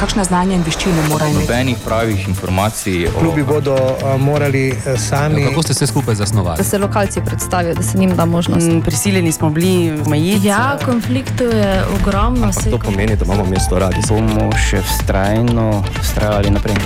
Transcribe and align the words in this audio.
kakšna 0.00 0.24
znanja 0.24 0.56
in 0.56 0.62
veščine 0.64 1.02
morajo 1.08 1.34
imeti? 1.34 1.46
Nobenih 1.46 1.78
pravih 1.84 2.28
informacij. 2.28 3.08
Klubi 3.18 3.44
bodo 3.44 3.74
uh, 3.76 4.14
morali 4.20 4.70
uh, 4.72 4.96
sami. 5.00 5.42
Ja, 5.42 5.48
kako 5.48 5.62
ste 5.62 5.74
se 5.74 5.86
skupaj 5.86 6.14
zasnovali? 6.14 6.56
Da 6.56 6.64
se 6.64 6.78
lokalci 6.78 7.20
predstavijo, 7.26 7.74
da 7.74 7.82
se 7.82 7.98
njim 7.98 8.16
da 8.16 8.24
možnost. 8.24 8.66
Mm, 8.66 8.80
prisiljeni 8.80 9.32
smo 9.32 9.50
bili 9.50 9.90
v 9.90 10.08
Majici. 10.08 10.46
Ja, 10.46 10.78
konfliktov 10.84 11.52
je 11.52 11.84
ogromno. 12.00 12.50
To 12.70 12.78
pomeni, 12.78 13.16
da 13.16 13.24
imamo 13.24 13.44
mesto 13.44 13.78
radi. 13.78 14.00
Bomo 14.08 14.50
še 14.56 14.82
vztrajno 14.82 15.84
vztrajali 16.02 16.50
naprej. 16.50 16.76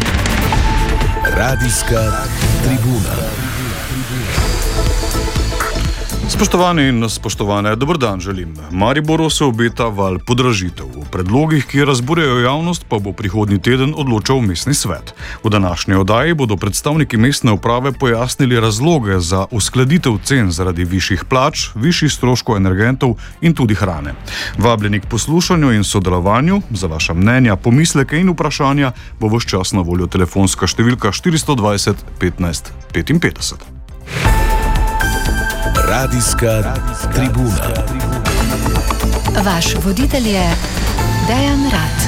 Radijska 1.37 2.03
tribuna. 2.65 3.24
Spoštovani 6.35 6.89
in 6.89 7.09
spoštovane, 7.09 7.77
dober 7.77 7.99
dan 7.99 8.21
želim. 8.21 8.57
Mariboru 8.71 9.31
se 9.31 9.45
obeta 9.45 9.85
val 9.85 10.19
podražitev. 10.19 10.87
V 10.87 11.05
predlogih, 11.11 11.67
ki 11.67 11.85
razburjajo 11.85 12.41
javnost, 12.41 12.87
pa 12.89 12.99
bo 12.99 13.13
prihodnji 13.13 13.59
teden 13.63 13.95
odločal 13.97 14.41
mestni 14.41 14.75
svet. 14.75 15.15
V 15.45 15.51
današnji 15.51 15.95
oddaji 15.95 16.35
bodo 16.35 16.57
predstavniki 16.57 17.17
mestne 17.17 17.53
uprave 17.53 17.93
pojasnili 17.93 18.61
razloge 18.61 19.21
za 19.21 19.47
uskladitev 19.51 20.19
cen 20.25 20.51
zaradi 20.51 20.85
višjih 20.85 21.25
plač, 21.25 21.69
višjih 21.75 22.13
stroškov 22.13 22.57
energentov 22.57 23.15
in 23.41 23.55
tudi 23.55 23.75
hrane. 23.75 24.15
Vabljeni 24.59 25.01
k 25.01 25.07
poslušanju 25.07 25.73
in 25.73 25.85
sodelovanju, 25.85 26.63
za 26.71 26.87
vaša 26.87 27.15
mnenja, 27.15 27.57
pomisleke 27.57 28.19
in 28.19 28.35
vprašanja 28.35 28.93
bo 29.21 29.31
vse 29.31 29.49
čas 29.49 29.73
na 29.73 29.87
voljo 29.87 30.11
telefonska 30.11 30.67
številka 30.67 31.15
420 31.15 31.95
15 32.19 32.75
55. 32.93 34.54
Radijska 35.89 36.75
tribuna. 37.15 37.71
Vaš 39.45 39.75
voditelj 39.85 40.29
je 40.29 40.51
Dejan 41.29 41.71
Rad. 41.73 42.04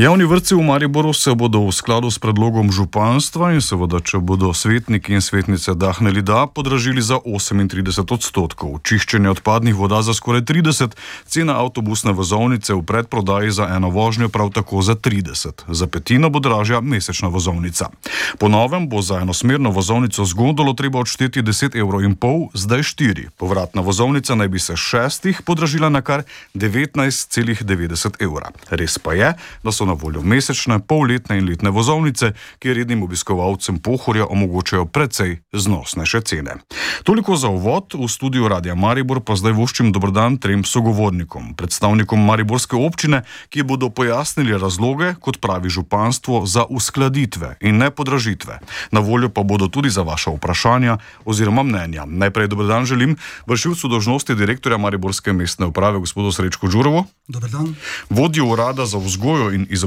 Javni 0.00 0.24
vrtci 0.24 0.54
v 0.54 0.64
Mariboru 0.64 1.12
se 1.12 1.34
bodo 1.36 1.60
v 1.68 1.76
skladu 1.76 2.08
s 2.08 2.16
predlogom 2.16 2.72
županstva 2.72 3.52
in 3.52 3.60
seveda, 3.60 4.00
če 4.00 4.16
bodo 4.24 4.48
svetniki 4.56 5.12
in 5.12 5.20
svetnice 5.20 5.74
dahnili 5.76 6.24
da, 6.24 6.46
podražili 6.48 7.04
za 7.04 7.20
38 7.20 8.08
odstotkov, 8.08 8.80
čiščenje 8.80 9.28
odpadnih 9.28 9.76
voda 9.76 10.00
za 10.00 10.16
skoraj 10.16 10.48
30, 10.48 10.96
cena 11.28 11.60
avtobusne 11.60 12.16
vozovnice 12.16 12.72
v 12.72 12.80
predprodaji 12.80 13.52
za 13.52 13.68
eno 13.76 13.92
vožnjo 13.92 14.32
prav 14.32 14.48
tako 14.56 14.80
za 14.80 14.96
30. 14.96 15.68
Za 15.68 15.84
petino 15.84 16.32
bo 16.32 16.40
dražja 16.40 16.80
mesečna 16.80 17.28
vozovnica. 17.28 17.92
Po 18.40 18.48
novem 18.48 18.88
bo 18.88 19.04
za 19.04 19.20
enosmerno 19.20 19.68
vozovnico 19.68 20.24
z 20.24 20.32
gondolo 20.32 20.72
treba 20.72 21.04
odšteti 21.04 21.44
10,5 21.44 21.76
evrov, 21.76 22.48
zdaj 22.56 22.88
4. 22.88 23.36
Povratna 23.36 23.84
vozovnica 23.84 24.32
naj 24.32 24.48
bi 24.48 24.64
se 24.64 24.80
šestih 24.80 25.44
podražila 25.44 25.92
na 25.92 26.00
kar 26.00 26.24
19,90 26.56 28.16
evra. 28.24 28.48
Res 28.72 28.96
pa 28.96 29.12
je, 29.12 29.36
da 29.60 29.68
so 29.68 29.89
na 29.90 29.98
voljo 29.98 30.22
mesečne, 30.22 30.78
polletne 30.78 31.40
in 31.40 31.48
letne 31.50 31.70
vozovnice, 31.74 32.32
ki 32.62 32.74
rednim 32.74 33.02
obiskovalcem 33.02 33.80
pohorja 33.82 34.28
omogočajo 34.30 34.86
precej 34.86 35.40
znosnejše 35.50 36.20
cene. 36.20 36.62
Toliko 37.02 37.34
za 37.36 37.50
uvod 37.50 37.98
v 37.98 38.06
studiu 38.06 38.46
Radia 38.48 38.78
Maribor, 38.78 39.18
pa 39.26 39.34
zdaj 39.34 39.56
voščim 39.58 39.90
dobrodan 39.90 40.38
trem 40.38 40.62
sogovornikom, 40.62 41.56
predstavnikom 41.58 42.22
Mariborske 42.22 42.78
občine, 42.78 43.24
ki 43.50 43.66
bodo 43.66 43.90
pojasnili 43.90 44.54
razloge, 44.54 45.16
kot 45.18 45.40
pravi 45.42 45.72
županstvo, 45.72 46.44
za 46.46 46.68
uskladitve 46.70 47.56
in 47.60 47.82
ne 47.82 47.90
podražitve. 47.90 48.60
Na 48.94 49.00
voljo 49.00 49.32
pa 49.34 49.42
bodo 49.42 49.66
tudi 49.66 49.90
za 49.90 50.06
vaše 50.06 50.30
vprašanja 50.30 50.98
oziroma 51.24 51.66
mnenja. 51.66 52.06
Najprej 52.06 52.46
dobrodan 52.52 52.86
želim 52.86 53.16
vršilcu 53.46 53.88
dožnosti 53.88 54.34
direktorja 54.34 54.78
Mariborske 54.78 55.32
mestne 55.32 55.66
uprave, 55.66 55.98
gospodu 55.98 56.32
Srečku 56.32 56.68
Đurovo. 56.68 57.04
Dobrodan. 57.28 57.74
Vodjo 58.10 58.46
urada 58.52 58.86
za 58.86 58.98
vzgojo 58.98 59.50
in 59.52 59.66
izobraževanje, 59.70 59.79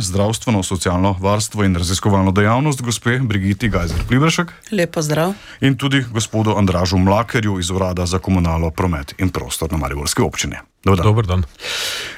zdravstveno, 0.00 0.62
socialno 0.62 1.16
varstvo 1.20 1.64
in 1.64 1.76
raziskovalno 1.76 2.32
dejavnost, 2.32 2.82
gospe 2.82 3.18
Brigiti 3.18 3.70
Gajzer-Plibršek. 3.70 4.52
Lepo 4.70 5.02
zdrav. 5.02 5.34
In 5.60 5.76
tudi 5.76 6.04
gospodu 6.12 6.54
Andražu 6.56 6.98
Mlakerju 6.98 7.58
iz 7.58 7.70
urada 7.70 8.06
za 8.06 8.18
komunalno 8.18 8.70
promet 8.70 9.14
in 9.18 9.28
prostor 9.28 9.72
na 9.72 9.78
Mariborski 9.78 10.22
občini. 10.22 10.56
Dobar 10.84 10.96
dan. 10.96 11.06
Dobar 11.06 11.26
dan. 11.26 11.44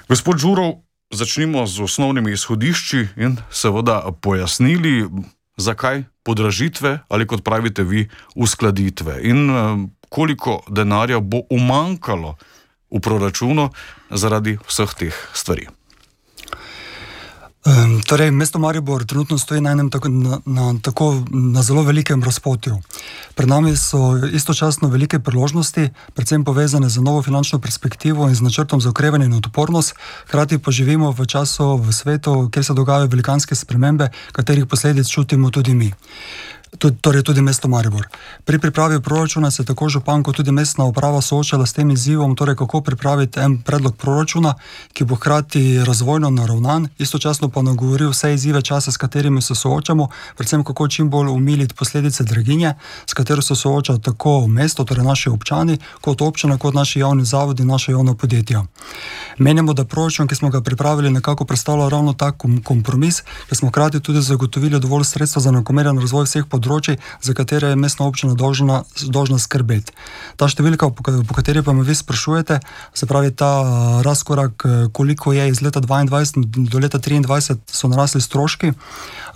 Gospod 0.09 0.39
Žurov, 0.39 0.73
začnimo 1.11 1.67
z 1.67 1.83
osnovnimi 1.83 2.33
izhodišči 2.33 3.07
in 3.17 3.37
seveda 3.51 4.13
pojasnili, 4.21 5.09
zakaj 5.57 6.05
podražitve 6.23 6.99
ali 7.09 7.27
kot 7.27 7.45
pravite 7.45 7.83
vi, 7.83 8.09
uskladitve 8.35 9.21
in 9.23 9.51
eh, 9.51 9.89
koliko 10.09 10.63
denarja 10.69 11.21
bo 11.21 11.41
umankalo 11.51 12.37
v 12.93 13.01
proračunu 13.01 13.71
zaradi 14.11 14.59
vseh 14.69 14.95
teh 14.95 15.17
stvari. 15.33 15.67
Um, 17.63 18.01
torej, 18.03 18.31
mesto 18.31 18.59
Maribor 18.59 19.05
trenutno 19.07 19.39
stoji 19.39 19.61
na 19.61 19.71
enem 19.71 19.91
tako, 19.91 20.09
na, 20.09 20.39
na, 20.45 20.75
tako, 20.83 21.23
na 21.31 21.63
zelo 21.63 21.83
velikem 21.83 22.23
razpotju. 22.23 22.79
Pred 23.35 23.49
nami 23.49 23.77
so 23.77 24.19
istočasno 24.33 24.89
velike 24.89 25.19
priložnosti, 25.19 25.89
predvsem 26.15 26.45
povezane 26.45 26.89
z 26.89 26.99
novo 26.99 27.23
finančno 27.23 27.59
perspektivo 27.59 28.29
in 28.29 28.35
z 28.35 28.43
načrtom 28.43 28.81
za 28.81 28.91
okrevanje 28.91 29.27
in 29.27 29.39
odpornost. 29.39 29.95
Hkrati 30.27 30.59
pa 30.59 30.71
živimo 30.71 31.11
v 31.11 31.27
času 31.27 31.77
v 31.77 31.93
svetu, 31.93 32.51
kjer 32.51 32.65
se 32.65 32.75
dogajajo 32.75 33.07
velikanske 33.07 33.55
spremembe, 33.55 34.11
katerih 34.33 34.67
posledic 34.67 35.09
čutimo 35.09 35.51
tudi 35.51 35.75
mi 35.75 35.93
tudi, 36.79 36.97
torej 37.01 37.23
tudi 37.23 37.41
mesto 37.43 37.69
Maribor. 37.69 38.09
Pri 38.45 38.59
pripravi 38.59 39.01
proračuna 39.01 39.51
se 39.51 39.65
tako 39.65 39.89
župan 39.89 40.23
kot 40.23 40.37
tudi 40.37 40.53
mestna 40.53 40.85
uprava 40.85 41.21
soočala 41.21 41.67
s 41.67 41.73
tem 41.73 41.91
izzivom, 41.91 42.37
torej 42.37 42.57
kako 42.57 42.81
pripraviti 42.81 43.41
en 43.41 43.59
predlog 43.63 43.97
proračuna, 43.97 44.55
ki 44.93 45.05
bo 45.05 45.15
hkrati 45.15 45.85
razvojno 45.85 46.31
naravnan, 46.31 46.89
istočasno 46.99 47.49
pa 47.49 47.63
nagovori 47.63 48.07
vse 48.07 48.35
izzive 48.35 48.63
časa, 48.63 48.93
s 48.93 48.97
katerimi 48.97 49.43
se 49.43 49.55
soočamo, 49.55 50.09
predvsem 50.37 50.65
kako 50.65 50.89
čim 50.89 51.11
bolj 51.11 51.29
umiliti 51.29 51.75
posledice 51.75 52.25
draginje, 52.25 52.75
s 53.07 53.15
katero 53.15 53.43
se 53.43 53.57
sooča 53.57 53.99
tako 53.99 54.47
mesto, 54.47 54.85
torej 54.85 55.05
naši 55.05 55.31
občani, 55.31 55.79
kot 56.01 56.21
občina, 56.23 56.59
kot 56.59 56.75
naši 56.75 57.01
javni 57.01 57.25
zavodi, 57.25 57.65
naša 57.65 57.93
javna 57.93 58.15
podjetja. 58.15 58.65
Menimo, 59.39 59.73
da 59.73 59.85
proračun, 59.85 60.29
ki 60.29 60.35
smo 60.35 60.51
ga 60.51 60.61
pripravili, 60.61 61.11
nekako 61.11 61.45
predstavlja 61.45 61.89
ravno 61.89 62.13
tak 62.13 62.37
kompromis, 62.65 63.23
ker 63.49 63.59
smo 63.59 63.69
hkrati 63.69 64.01
tudi 64.01 64.23
zagotovili 64.23 64.81
dovolj 64.81 65.05
sredstva 65.05 65.43
za 65.43 65.49
enakomeren 65.49 65.99
razvoj 65.99 66.25
vseh 66.25 66.47
področij 66.49 66.62
področji, 66.63 66.99
za 67.21 67.35
katere 67.35 67.73
je 67.73 67.79
mestna 67.81 68.07
občina 68.07 68.37
dolžna, 68.39 68.83
dolžna 69.03 69.39
skrbeti. 69.43 69.93
Ta 70.39 70.47
številka, 70.47 70.91
po, 70.95 71.35
kateri 71.35 71.65
pa 71.67 71.75
me 71.75 71.83
vi 71.87 71.97
sprašujete, 71.99 72.61
se 72.95 73.09
pravi 73.11 73.35
ta 73.35 73.51
razkorak, 74.07 74.67
koliko 74.95 75.35
je 75.35 75.49
iz 75.51 75.63
leta 75.65 75.83
2022 75.83 76.71
do 76.71 76.83
leta 76.83 77.03
2023, 77.03 77.59
so 77.67 77.91
narasli 77.91 78.23
stroški, 78.23 78.73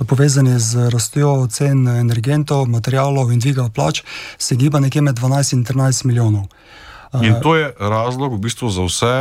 povezani 0.06 0.58
z 0.62 0.88
rastjo 0.94 1.48
cen 1.50 1.86
energentov, 1.96 2.68
materijalov 2.70 3.34
in 3.34 3.42
dviga 3.42 3.68
plač, 3.74 4.04
se 4.38 4.56
giba 4.56 4.80
nekje 4.80 5.02
med 5.02 5.18
12 5.18 5.58
in 5.58 5.66
13 5.66 6.06
milijonov. 6.06 6.46
In 7.22 7.38
to 7.42 7.56
je 7.56 7.72
razlog 7.80 8.36
v 8.36 8.44
bistvu 8.44 8.68
za 8.70 8.84
vse 8.86 9.14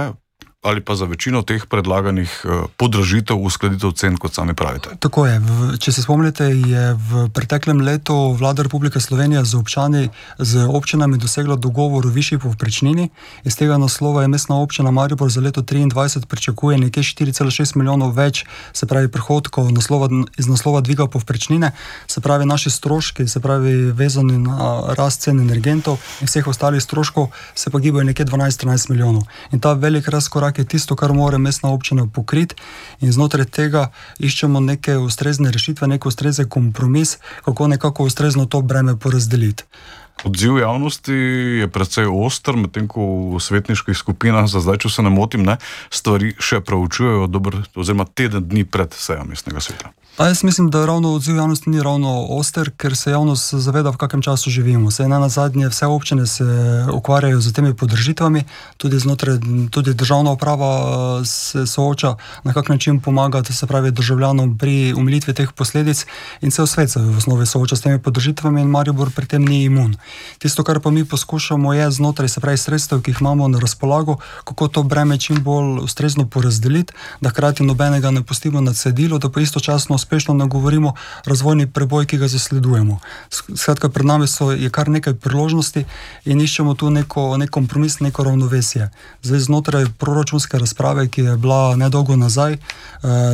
ali 0.66 0.82
pa 0.82 0.96
za 0.96 1.06
večino 1.06 1.42
teh 1.46 1.66
predlaganih 1.70 2.32
eh, 2.44 2.66
podražitev, 2.78 3.38
uskladitev 3.38 3.92
cen, 3.92 4.18
kot 4.18 4.34
sami 4.34 4.56
pravite. 4.58 4.98
Tako 5.00 5.28
je. 5.28 5.42
Če 5.80 5.92
se 5.92 6.02
spomnite, 6.02 6.50
je 6.50 6.86
v 6.94 7.28
preteklem 7.30 7.84
letu 7.86 8.34
vlada 8.34 8.66
Republike 8.66 9.00
Slovenije 9.00 9.46
z, 9.46 9.56
občani, 9.62 10.10
z 10.40 10.66
občinami 10.66 11.22
dosegla 11.22 11.56
dogovor 11.56 12.08
o 12.08 12.10
višji 12.10 12.40
povprečnini. 12.42 13.10
Iz 13.46 13.58
tega 13.60 13.78
naslova 13.78 14.26
je 14.26 14.32
mestna 14.34 14.58
občina 14.58 14.92
Maribor 14.92 15.30
za 15.30 15.42
leto 15.42 15.62
2023 15.62 16.26
pričakuje 16.26 16.78
nekje 16.78 17.04
4,6 17.04 17.78
milijonov 17.78 18.16
več, 18.18 18.46
se 18.74 18.90
pravi, 18.90 19.08
prihodkov 19.08 19.70
naslova, 19.72 20.10
iz 20.38 20.50
naslova 20.50 20.82
dviga 20.82 21.08
povprečnine, 21.08 21.72
se 22.08 22.22
pravi, 22.22 22.46
naši 22.46 22.74
stroški, 22.74 23.28
se 23.28 23.40
pravi, 23.40 23.92
vezani 23.92 24.38
na 24.42 24.96
rast 24.98 25.22
cen 25.22 25.40
energentov 25.40 26.02
in 26.22 26.32
vseh 26.32 26.48
ostalih 26.48 26.82
stroškov, 26.82 27.30
se 27.56 27.70
pa 27.70 27.80
gibajo 27.80 28.04
nekje 28.10 28.26
12-13 28.26 28.90
milijonov. 28.90 29.30
In 29.52 29.62
ta 29.62 29.74
velik 29.74 30.08
razkorak 30.08 30.55
je 30.58 30.66
tisto, 30.76 30.96
kar 30.96 31.14
mora 31.14 31.38
mestna 31.38 31.72
občina 31.74 32.08
pokriti, 32.08 32.56
in 33.02 33.12
znotraj 33.12 33.46
tega 33.46 33.90
iščemo 34.20 34.60
neke 34.60 34.98
ustrezne 34.98 35.52
rešitve, 35.52 35.88
nek 35.88 36.06
ustrezen 36.06 36.50
kompromis, 36.50 37.18
kako 37.46 37.68
nekako 37.68 38.04
ustrezno 38.04 38.46
to 38.46 38.62
breme 38.62 38.98
porazdeliti. 39.00 39.64
Odziv 40.24 40.58
javnosti 40.58 41.14
je 41.60 41.68
precej 41.68 42.08
oster, 42.08 42.56
medtem 42.56 42.88
ko 42.88 43.36
v 43.36 43.42
svetniških 43.44 43.98
skupinah, 43.98 44.48
za 44.48 44.64
zdaj, 44.64 44.86
če 44.86 44.90
se 44.90 45.04
ne 45.04 45.12
motim, 45.12 45.44
ne, 45.44 45.58
stvari 45.92 46.32
še 46.40 46.62
preučujejo, 46.64 47.28
dober, 47.28 47.60
oziroma 47.76 48.08
teden 48.08 48.48
dni 48.48 48.64
pred 48.64 48.96
sejem 48.96 49.28
mestnega 49.36 49.60
sveta. 49.60 49.92
Pa 50.18 50.28
jaz 50.28 50.44
mislim, 50.44 50.70
da 50.70 50.86
ravno 50.86 51.14
odziv 51.14 51.36
javnosti 51.36 51.70
ni 51.70 51.84
ravno 51.84 52.26
oster, 52.30 52.72
ker 52.78 52.96
se 52.96 53.12
javnost 53.12 53.54
zaveda, 53.54 53.90
v 53.90 53.98
kakšnem 54.00 54.22
času 54.22 54.50
živimo. 54.50 54.88
Vse 54.88 55.08
na 55.08 55.30
zadnje, 55.30 55.68
vse 55.68 55.86
občine 55.86 56.28
se 56.28 56.44
ukvarjajo 56.94 57.42
z 57.42 57.52
temi 57.54 57.74
podržitvami, 57.76 58.44
tudi, 58.78 59.00
znotraj, 59.00 59.38
tudi 59.72 59.94
državna 59.94 60.32
uprava 60.32 60.72
eh, 60.72 61.26
se 61.26 61.66
sooča, 61.68 62.16
na 62.44 62.54
kak 62.54 62.70
način 62.70 63.00
pomagati, 63.00 63.54
se 63.54 63.68
pravi, 63.68 63.92
državljanom 63.92 64.58
pri 64.58 64.94
umilitvi 64.94 65.34
teh 65.34 65.52
posledic 65.52 66.06
in 66.42 66.52
se 66.52 66.62
v 66.62 67.18
osnovi 67.18 67.46
sooča 67.46 67.76
s 67.76 67.82
temi 67.82 68.00
podržitvami 68.00 68.62
in 68.62 68.68
Maribor 68.68 69.12
pri 69.12 69.26
tem 69.26 69.46
ni 69.46 69.64
imun. 69.64 69.98
Tisto, 70.40 70.64
kar 70.64 70.80
pa 70.80 70.92
mi 70.92 71.06
poskušamo, 71.06 71.74
je 71.74 71.92
znotraj 71.92 72.30
se 72.30 72.40
pravi 72.40 72.58
sredstev, 72.58 73.02
ki 73.02 73.12
jih 73.12 73.18
imamo 73.22 73.48
na 73.48 73.60
razpolago, 73.60 74.18
kako 74.44 74.68
to 74.68 74.84
breme 74.84 75.20
čim 75.20 75.44
bolj 75.44 75.84
ustrezno 75.84 76.28
porazdeliti, 76.28 76.94
da 77.22 77.30
hkrati 77.30 77.64
nobenega 77.64 78.12
ne 78.12 78.24
pustimo 78.24 78.62
na 78.62 78.74
cedilu, 78.74 79.20
da 79.20 79.30
pa 79.30 79.42
istočasno 79.42 80.05
uspešno 80.06 80.34
nagovorimo 80.34 80.94
razvojni 81.26 81.68
preboj, 81.68 82.06
ki 82.06 82.18
ga 82.18 82.28
zasledujemo. 82.28 83.00
Skratka, 83.56 83.90
pred 83.90 84.06
nami 84.06 84.28
so 84.28 84.52
je 84.52 84.70
kar 84.70 84.90
nekaj 84.90 85.14
priložnosti 85.18 85.86
in 86.26 86.42
iščemo 86.42 86.76
tu 86.78 86.90
neko, 86.90 87.38
nek 87.42 87.50
kompromis, 87.50 88.00
neko 88.00 88.24
ravnovesje. 88.24 88.90
Zdaj, 89.24 89.40
znotraj 89.40 89.86
proračunske 89.98 90.60
razprave, 90.62 91.08
ki 91.08 91.22
je 91.22 91.38
bila 91.38 91.76
nedolgo 91.76 92.16
nazaj, 92.16 92.54
eh, 92.54 92.60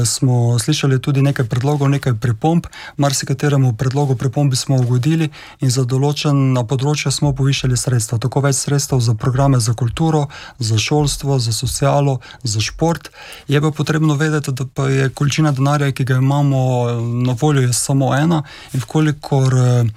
smo 0.05 0.59
slišali 0.59 1.01
tudi 1.01 1.21
nekaj 1.21 1.45
predlogov, 1.45 1.89
nekaj 1.89 2.13
pripomb, 2.13 2.65
marsikateremu 2.97 3.73
predlogu 3.73 4.15
pripombi 4.15 4.55
smo 4.55 4.79
ugodili 4.79 5.29
in 5.59 5.69
za 5.69 5.83
določena 5.83 6.63
področja 6.63 7.11
smo 7.11 7.33
povišali 7.35 7.77
sredstva. 7.77 8.17
Tako 8.17 8.45
več 8.47 8.55
sredstev 8.55 8.99
za 8.99 9.13
programe 9.13 9.59
za 9.59 9.73
kulturo, 9.73 10.27
za 10.59 10.77
šolstvo, 10.77 11.39
za 11.39 11.51
socialo, 11.51 12.19
za 12.43 12.61
šport. 12.61 13.09
Je 13.47 13.61
pa 13.61 13.71
potrebno 13.71 14.15
vedeti, 14.15 14.51
da 14.51 14.65
pa 14.65 14.87
je 14.87 15.09
količina 15.09 15.51
denarja, 15.51 15.91
ki 15.91 16.03
ga 16.05 16.21
imamo 16.21 16.60
na 17.25 17.35
voljo, 17.41 17.73
samo 17.73 18.15
ena 18.15 18.43
in 18.73 18.81
vkolikor 18.83 19.53
eh, 19.53 19.89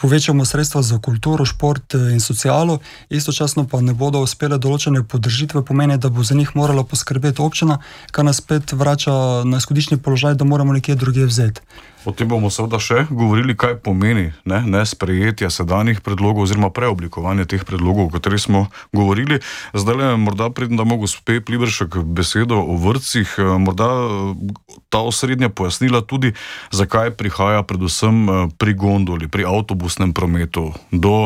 povečamo 0.00 0.44
sredstva 0.44 0.82
za 0.82 0.98
kulturo, 0.98 1.44
šport 1.44 1.94
eh, 1.94 2.12
in 2.12 2.20
socialo, 2.20 2.78
istočasno 3.08 3.66
pa 3.68 3.80
ne 3.80 3.94
bodo 3.94 4.20
uspele 4.24 4.58
določene 4.58 5.02
podržitve, 5.02 5.64
pomeni, 5.64 5.98
da 5.98 6.08
bo 6.08 6.24
za 6.24 6.34
njih 6.34 6.54
morala 6.56 6.84
poskrbeti 6.84 7.42
občina, 7.42 7.78
kar 8.10 8.24
nas 8.24 8.42
spet 8.42 8.72
vrača 8.72 9.44
na 9.44 9.62
izhodišni 9.62 9.98
položaj, 9.98 10.34
da 10.34 10.44
moramo 10.44 10.72
nekje 10.72 10.94
drugje 10.94 11.26
vzeti. 11.26 11.60
O 12.06 12.14
tem 12.14 12.28
bomo 12.30 12.46
seveda 12.54 12.78
še 12.78 13.00
govorili, 13.10 13.56
kaj 13.58 13.80
pomeni 13.82 14.28
ne, 14.46 14.60
ne 14.62 14.82
sprejetje 14.86 15.50
sedanjih 15.50 15.98
predlogov 16.06 16.46
oziroma 16.46 16.70
preoblikovanje 16.70 17.48
teh 17.50 17.64
predlogov, 17.66 18.06
o 18.06 18.12
katerih 18.14 18.38
smo 18.38 18.60
govorili. 18.94 19.40
Zdaj 19.74 20.14
morda 20.14 20.46
predem, 20.54 20.78
da 20.78 20.86
mogo 20.86 21.10
spet 21.10 21.42
plibršek 21.48 21.98
besedo 22.06 22.60
o 22.62 22.78
vrtcih, 22.78 23.34
eh, 23.42 23.50
morda 23.58 23.90
eh, 23.90 24.54
ta 24.86 25.02
osrednja 25.02 25.50
pojasnila 25.50 26.04
tudi, 26.06 26.30
zakaj 26.70 27.16
prihaja 27.18 27.66
predvsem 27.66 28.22
eh, 28.22 28.46
pri 28.54 28.78
gondoli, 28.78 29.26
pri 29.26 29.42
avtobusnem 29.50 30.14
prometu 30.14 30.70
do 30.94 31.16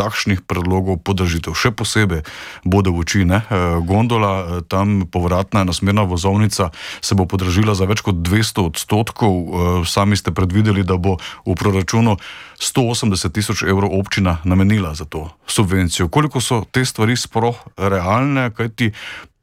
takšnih 0.00 0.48
predlogov 0.48 1.04
podražitev. 1.04 1.52
Še 1.52 1.76
posebej 1.76 2.24
bodo 2.64 2.96
v 2.96 3.04
oči, 3.04 3.28
ne? 3.28 3.44
Eh, 3.44 3.84
gondola, 3.84 4.32
eh, 4.32 4.44
tam 4.64 5.04
povratna 5.04 5.68
nasmerna 5.68 6.08
vozovnica 6.08 6.72
se 7.04 7.12
bo 7.12 7.28
podražila 7.28 7.76
za 7.76 7.84
več 7.84 8.00
kot 8.00 8.24
200 8.24 8.64
odstotkov. 8.72 9.32
Eh, 9.36 9.48
sami 9.84 10.16
ste 10.16 10.32
predvideli, 10.32 10.80
da 10.80 10.96
bo 10.96 11.20
v 11.44 11.52
proračunu 11.52 12.16
180 12.56 13.28
tisoč 13.28 13.68
evrov 13.68 13.92
občina 13.92 14.40
namenila 14.48 14.96
za 14.96 15.04
to 15.04 15.28
subvencijo. 15.44 16.08
Koliko 16.08 16.40
so 16.40 16.64
te 16.64 16.80
stvari 16.84 17.16
sploh 17.16 17.56
realne, 17.76 18.48
kajti 18.48 18.96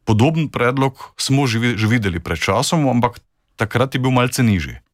podoben 0.08 0.50
predlog 0.50 1.14
smo 1.20 1.46
že 1.46 1.86
videli 1.88 2.18
pred 2.18 2.40
časom, 2.40 2.88
ampak 2.90 3.22
takrat 3.60 3.94
je 3.94 4.00
bil 4.02 4.16
malce 4.16 4.42
nižji. 4.42 4.87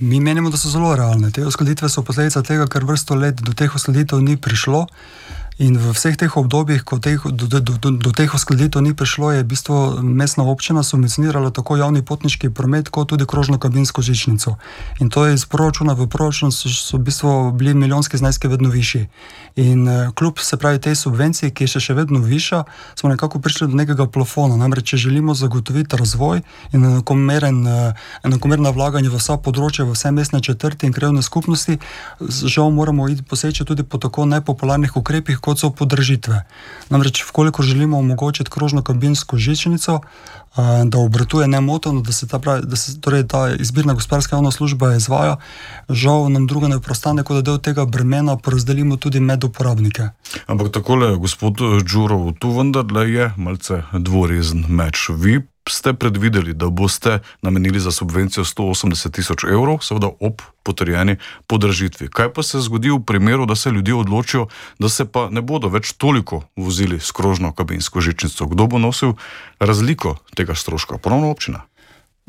Mi 0.00 0.20
menimo, 0.20 0.48
da 0.50 0.56
so 0.56 0.70
zelo 0.72 0.94
realne. 0.96 1.28
Te 1.30 1.42
uskladitve 1.44 1.88
so 1.92 2.00
posledica 2.00 2.40
tega, 2.42 2.64
ker 2.72 2.86
vrsto 2.88 3.18
let 3.20 3.42
do 3.44 3.52
teh 3.52 3.74
uskladitev 3.76 4.22
ni 4.24 4.38
prišlo. 4.40 4.86
In 5.60 5.76
v 5.76 5.92
vseh 5.92 6.16
teh 6.16 6.32
obdobjih, 6.40 6.80
ko 6.88 6.96
teh, 6.96 7.20
do, 7.20 7.44
do, 7.44 7.60
do, 7.60 7.92
do 7.92 8.10
teh 8.16 8.32
uskladitev 8.32 8.80
ni 8.80 8.96
prišlo, 8.96 9.36
je 9.36 9.44
v 9.44 9.50
bistvu 9.52 10.00
mestna 10.00 10.48
občina 10.48 10.80
subvencionirala 10.80 11.52
tako 11.52 11.76
javni 11.76 12.00
potniški 12.00 12.48
promet, 12.48 12.88
kot 12.88 13.12
tudi 13.12 13.28
krožno 13.28 13.60
kabinsko 13.60 14.00
žičnico. 14.00 14.56
In 15.04 15.12
to 15.12 15.28
je 15.28 15.36
iz 15.36 15.44
proračuna 15.44 15.92
v 15.92 16.08
proračun, 16.08 16.48
so, 16.48 16.72
so 16.72 16.96
v 16.96 17.04
bistvu 17.12 17.52
bili 17.52 17.76
milijonski 17.76 18.16
zneski 18.16 18.48
vedno 18.48 18.72
višji. 18.72 19.12
In 19.60 19.84
uh, 19.84 20.08
kljub 20.16 20.40
se 20.40 20.56
pravi 20.56 20.80
tej 20.80 20.96
subvenciji, 20.96 21.52
ki 21.52 21.68
je 21.68 21.76
še, 21.76 21.92
še 21.92 21.98
vedno 21.98 22.24
višja, 22.24 22.64
smo 22.96 23.12
nekako 23.12 23.36
prišli 23.44 23.68
do 23.68 23.76
nekega 23.76 24.08
plafona. 24.08 24.56
Namreč, 24.56 24.96
če 24.96 25.04
želimo 25.04 25.36
zagotoviti 25.36 25.92
razvoj 25.92 26.40
in 26.72 26.88
enakomeren, 26.88 27.60
uh, 27.68 28.08
enakomerna 28.24 28.72
vlaganja 28.72 29.12
v 29.12 29.20
vsa 29.20 29.36
področja, 29.36 29.84
v 29.84 29.92
vse 29.92 30.08
mestne 30.08 30.40
četrti 30.40 30.88
in 30.88 30.96
krajovne 30.96 31.20
skupnosti, 31.20 31.76
žal 32.48 32.72
moramo 32.72 33.12
iti 33.12 33.28
poseči 33.28 33.68
tudi 33.68 33.84
po 33.84 34.00
tako 34.00 34.24
nepopularnih 34.24 34.96
ukrepih, 34.96 35.36
kot 35.50 35.58
so 35.58 35.70
podražitve. 35.74 36.44
Namreč, 36.90 37.24
koliko 37.32 37.62
želimo 37.62 37.98
omogočiti 37.98 38.50
krožno 38.50 38.82
kabinsko 38.82 39.36
žičnico, 39.36 40.00
da 40.84 40.98
obratuje 40.98 41.48
nemoteno, 41.48 42.00
da 42.00 42.12
se 42.12 42.28
ta, 42.28 42.38
pravi, 42.38 42.66
da 42.66 42.76
se, 42.76 43.00
torej 43.00 43.26
ta 43.26 43.50
izbirna 43.50 43.94
gospodarska 43.94 44.36
javna 44.36 44.50
služba 44.50 44.94
izvaja, 44.94 45.36
žal 45.88 46.30
nam 46.32 46.46
druga 46.46 46.68
ne 46.68 46.80
prostane, 46.80 47.22
kot 47.22 47.36
da 47.36 47.42
del 47.42 47.58
tega 47.58 47.84
bremena 47.84 48.36
porazdelimo 48.36 48.96
tudi 48.96 49.20
med 49.20 49.44
uporabnike. 49.44 50.10
Ampak 50.46 50.72
takole, 50.72 51.16
gospod 51.16 51.62
Đurov, 51.92 52.32
tu 52.38 52.50
vendarle 52.50 53.06
je 53.10 53.30
malce 53.36 53.82
dvorezen 53.92 54.66
meč. 54.68 55.08
Vi 55.10 55.40
ste 55.72 55.94
predvideli, 55.94 56.54
da 56.54 56.68
boste 56.68 57.18
namenili 57.42 57.80
za 57.80 57.90
subvencijo 57.90 58.44
180 58.44 59.12
tisoč 59.12 59.44
evrov, 59.44 59.78
seveda 59.82 60.10
ob 60.20 60.42
potrjeni 60.62 61.16
podražitvi. 61.46 62.08
Kaj 62.08 62.32
pa 62.32 62.42
se 62.42 62.60
zgodi 62.60 62.90
v 62.90 63.00
primeru, 63.06 63.46
da 63.46 63.56
se 63.56 63.70
ljudje 63.70 63.94
odločijo, 63.94 64.46
da 64.78 64.88
se 64.88 65.04
pa 65.04 65.28
ne 65.30 65.40
bodo 65.40 65.68
več 65.68 65.92
toliko 65.92 66.42
vozili 66.56 67.00
s 67.00 67.12
krožno 67.12 67.52
kabinsko 67.52 68.00
žičnico? 68.00 68.46
Kdo 68.46 68.66
bo 68.66 68.78
nosil 68.78 69.16
razliko 69.60 70.16
tega 70.36 70.54
stroška? 70.54 70.98
Ponovno 70.98 71.30
občina. 71.30 71.64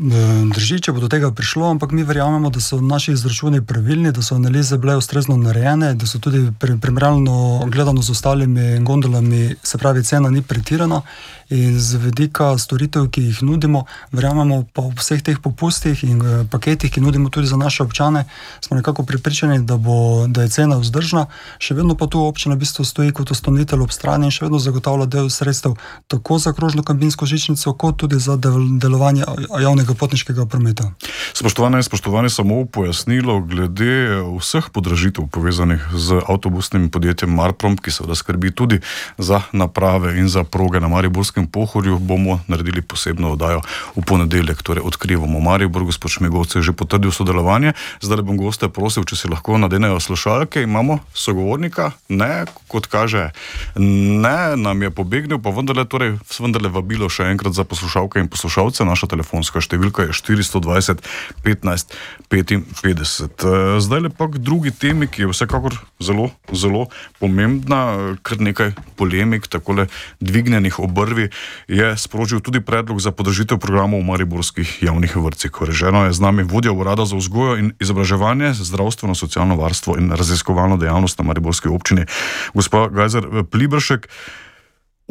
Drži, 0.02 0.80
če 0.82 0.96
bo 0.98 1.02
do 1.04 1.06
tega 1.06 1.30
prišlo, 1.30 1.68
ampak 1.76 1.92
mi 1.94 2.02
verjamemo, 2.02 2.50
da 2.50 2.58
so 2.58 2.80
naši 2.82 3.12
izračuni 3.14 3.60
pravilni, 3.62 4.10
da 4.12 4.24
so 4.26 4.34
analize 4.34 4.80
bile 4.82 4.96
ustrezno 4.98 5.36
narejene, 5.38 5.92
da 5.94 6.08
so 6.10 6.18
tudi 6.18 6.42
primerjalno 6.60 7.68
gledano 7.70 8.02
z 8.02 8.10
ostalimi 8.10 8.80
gondolami, 8.82 9.56
se 9.64 9.78
pravi, 9.78 10.02
cena 10.04 10.30
ni 10.34 10.42
pretirana 10.42 11.04
in 11.52 11.80
z 11.80 12.00
vedika 12.02 12.58
storitev, 12.58 13.10
ki 13.12 13.22
jih 13.28 13.44
nudimo, 13.44 13.84
verjamemo 14.12 14.64
pa 14.74 14.88
v 14.88 14.96
vseh 14.98 15.22
teh 15.22 15.38
popustih 15.38 16.02
in 16.08 16.22
eh, 16.24 16.44
paketih, 16.50 16.92
ki 16.92 17.04
nudimo 17.04 17.30
tudi 17.30 17.48
za 17.48 17.60
naše 17.60 17.84
občane, 17.84 18.26
smo 18.62 18.78
nekako 18.78 19.04
pripričani, 19.04 19.60
da, 19.60 19.78
bo, 19.78 20.26
da 20.28 20.48
je 20.48 20.50
cena 20.50 20.80
vzdržna, 20.80 21.26
še 21.60 21.76
vedno 21.76 21.94
pa 22.00 22.08
tu 22.08 22.24
občina 22.24 22.56
v 22.56 22.64
bistvu 22.64 22.88
stoji 22.88 23.12
kot 23.12 23.36
ustanovitelj 23.36 23.84
ob 23.84 23.92
strani 23.92 24.32
in 24.32 24.34
še 24.34 24.48
vedno 24.48 24.64
zagotavlja 24.64 25.06
del 25.06 25.30
sredstev 25.30 25.76
tako 26.08 26.40
za 26.40 26.56
krožno 26.58 26.88
kabinsko 26.88 27.28
žičnico, 27.28 27.76
kot 27.76 28.00
tudi 28.02 28.18
za 28.20 28.40
del, 28.40 28.80
delovanje 28.80 29.28
javnega 29.60 29.91
potniškega 29.96 30.46
prometa. 30.46 30.92
Spoštovane 31.34 31.80
in 31.80 31.84
spoštovane, 31.84 32.30
samo 32.30 32.66
pojasnilo 32.66 33.40
glede 33.42 34.22
vseh 34.40 34.70
podražitev 34.70 35.28
povezanih 35.32 35.82
z 35.96 36.22
avtobusnim 36.28 36.90
podjetjem 36.90 37.34
Marprom, 37.34 37.78
ki 37.78 37.92
seveda 37.92 38.16
skrbi 38.16 38.52
tudi 38.52 38.80
za 39.18 39.42
naprave 39.52 40.20
in 40.20 40.30
za 40.30 40.44
proge 40.44 40.80
na 40.80 40.88
Mariborskem 40.88 41.48
pohorju 41.48 42.00
bomo 42.00 42.40
naredili 42.48 42.82
posebno 42.82 43.32
oddajo 43.32 43.62
v 43.96 44.02
ponedeljek, 44.06 44.62
torej 44.62 44.86
odkrivamo 44.86 45.40
Maribor, 45.40 45.84
gospod 45.84 46.12
Šmegovce 46.12 46.60
je 46.60 46.64
že 46.64 46.74
potrdil 46.78 47.12
sodelovanje. 47.12 47.74
Zdaj 48.02 48.22
bom 48.22 48.38
goste 48.38 48.70
prosil, 48.70 49.04
če 49.04 49.16
se 49.16 49.32
lahko 49.32 49.58
nadenejo 49.58 50.00
slušalke. 50.00 50.62
Imamo 50.62 51.00
sogovornika, 51.14 51.92
ne, 52.10 52.46
kot 52.68 52.88
kaže, 52.88 53.32
ne, 53.76 54.56
nam 54.56 54.82
je 54.82 54.92
pobegnil, 54.92 55.42
pa 55.42 55.50
vendarle, 55.50 55.86
torej, 55.90 56.18
vendarle 56.40 56.70
vabilo 56.70 57.10
še 57.10 57.32
enkrat 57.34 57.58
za 57.58 57.64
poslušalke 57.64 58.22
in 58.22 58.30
poslušalce. 58.30 58.86
Naša 58.86 59.10
telefonska 59.10 59.58
številka 59.58 59.81
je 59.84 60.14
420 60.14 61.02
15 61.44 61.94
55. 62.30 63.80
Zdaj 63.80 64.00
lepa 64.00 64.28
k 64.32 64.40
drugi 64.40 64.72
temi, 64.72 65.08
ki 65.08 65.22
je 65.22 65.32
vsekakor 65.32 65.76
zelo, 66.00 66.30
zelo 66.54 66.88
pomembna, 67.20 68.16
kar 68.24 68.40
nekaj 68.40 68.72
polemik, 68.96 69.48
takole 69.52 69.88
dvignjenih 70.20 70.80
obrvi 70.80 71.30
je 71.68 71.98
sprožil 71.98 72.40
tudi 72.40 72.62
predlog 72.62 73.02
za 73.02 73.12
podržitev 73.12 73.60
programov 73.60 74.00
v 74.00 74.10
mariborskih 74.16 74.84
javnih 74.84 75.16
vrtcih. 75.16 75.52
Koreženo 75.52 76.06
je 76.08 76.14
z 76.14 76.20
nami 76.24 76.44
vodja 76.44 76.72
urada 76.72 77.06
za 77.06 77.20
vzgojo 77.20 77.58
in 77.58 77.74
izobraževanje, 77.80 78.54
zdravstveno, 78.54 79.16
socialno 79.16 79.56
varstvo 79.56 79.98
in 80.00 80.12
raziskovalno 80.12 80.78
dejavnost 80.78 81.20
na 81.20 81.26
mariborski 81.26 81.68
občini. 81.68 82.06
Gospa 82.54 82.88
Gajzer 82.88 83.28
Plibršek, 83.52 84.08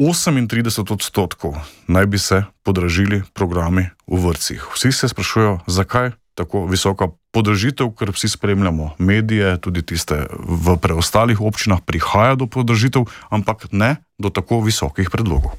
38 0.01 0.93
odstotkov 0.93 1.53
naj 1.87 2.05
bi 2.05 2.17
se 2.17 2.43
podražili 2.63 3.21
programi 3.33 3.89
v 4.07 4.17
vrtcih. 4.27 4.65
Vsi 4.73 4.91
se 4.91 5.07
sprašujejo, 5.07 5.59
zakaj 5.67 6.11
tako 6.35 6.65
visoka 6.65 7.07
podražitev, 7.31 7.91
ker 7.93 8.09
vsi 8.09 8.29
spremljamo 8.29 8.95
medije, 8.97 9.57
tudi 9.61 9.81
tiste 9.85 10.25
v 10.33 10.77
preostalih 10.81 11.41
občinah 11.41 11.83
prihaja 11.85 12.35
do 12.35 12.47
podražitev, 12.47 13.05
ampak 13.29 13.67
ne 13.71 13.95
do 14.17 14.29
tako 14.29 14.61
visokih 14.65 15.09
predlogov. 15.11 15.53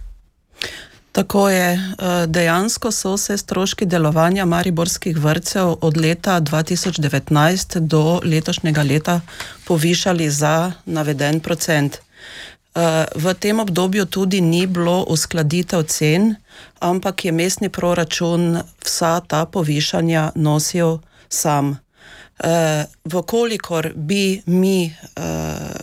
Tako 1.12 1.48
je. 1.48 1.72
Eh, 1.76 2.26
dejansko 2.26 2.90
so 2.90 3.16
se 3.16 3.36
stroški 3.38 3.86
delovanja 3.86 4.44
mariborskih 4.44 5.18
vrtcev 5.18 5.76
od 5.80 5.96
leta 5.96 6.40
2019 6.40 7.78
do 7.78 8.20
letošnjega 8.24 8.82
leta 8.82 9.20
povišali 9.64 10.30
za 10.30 10.72
naveden 10.86 11.40
procent. 11.40 12.00
V 13.14 13.34
tem 13.40 13.60
obdobju 13.60 14.06
tudi 14.06 14.40
ni 14.40 14.66
bilo 14.66 15.04
uskladitev 15.08 15.82
cen, 15.82 16.34
ampak 16.80 17.24
je 17.24 17.32
mestni 17.32 17.68
proračun 17.68 18.62
vsa 18.84 19.20
ta 19.20 19.44
povišanja 19.46 20.32
nosil 20.34 20.98
sam. 21.28 21.76
Vkolikor 23.04 23.92
bi 23.94 24.40
mi 24.46 24.88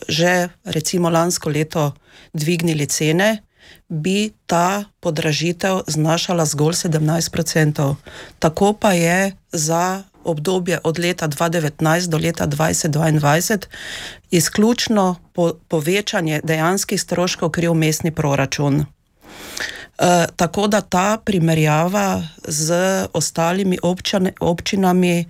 že 0.08 0.50
recimo 0.66 1.10
lansko 1.10 1.50
leto 1.50 1.94
dvignili 2.34 2.86
cene, 2.86 3.44
bi 3.90 4.34
ta 4.46 4.84
podražitev 5.00 5.82
znašala 5.88 6.46
zgolj 6.46 6.74
17%. 6.74 7.96
Tako 8.40 8.74
pa 8.74 8.94
je 8.94 9.36
za 9.52 10.04
obdobje 10.24 10.80
od 10.84 11.00
leta 11.00 11.28
2019 11.28 12.08
do 12.08 12.18
leta 12.18 12.48
2022 12.48 13.66
izključno 14.32 15.16
po, 15.34 15.54
povečanje 15.68 16.42
dejanskih 16.44 17.02
stroškov 17.02 17.50
kriv 17.50 17.74
mestni 17.74 18.12
proračun. 18.12 18.86
E, 20.00 20.26
tako 20.36 20.68
da 20.68 20.82
ta 20.82 21.18
primerjava 21.26 22.24
z 22.48 22.74
ostalimi 23.14 23.78
občane, 23.84 24.34
občinami 24.40 25.20
e, 25.20 25.26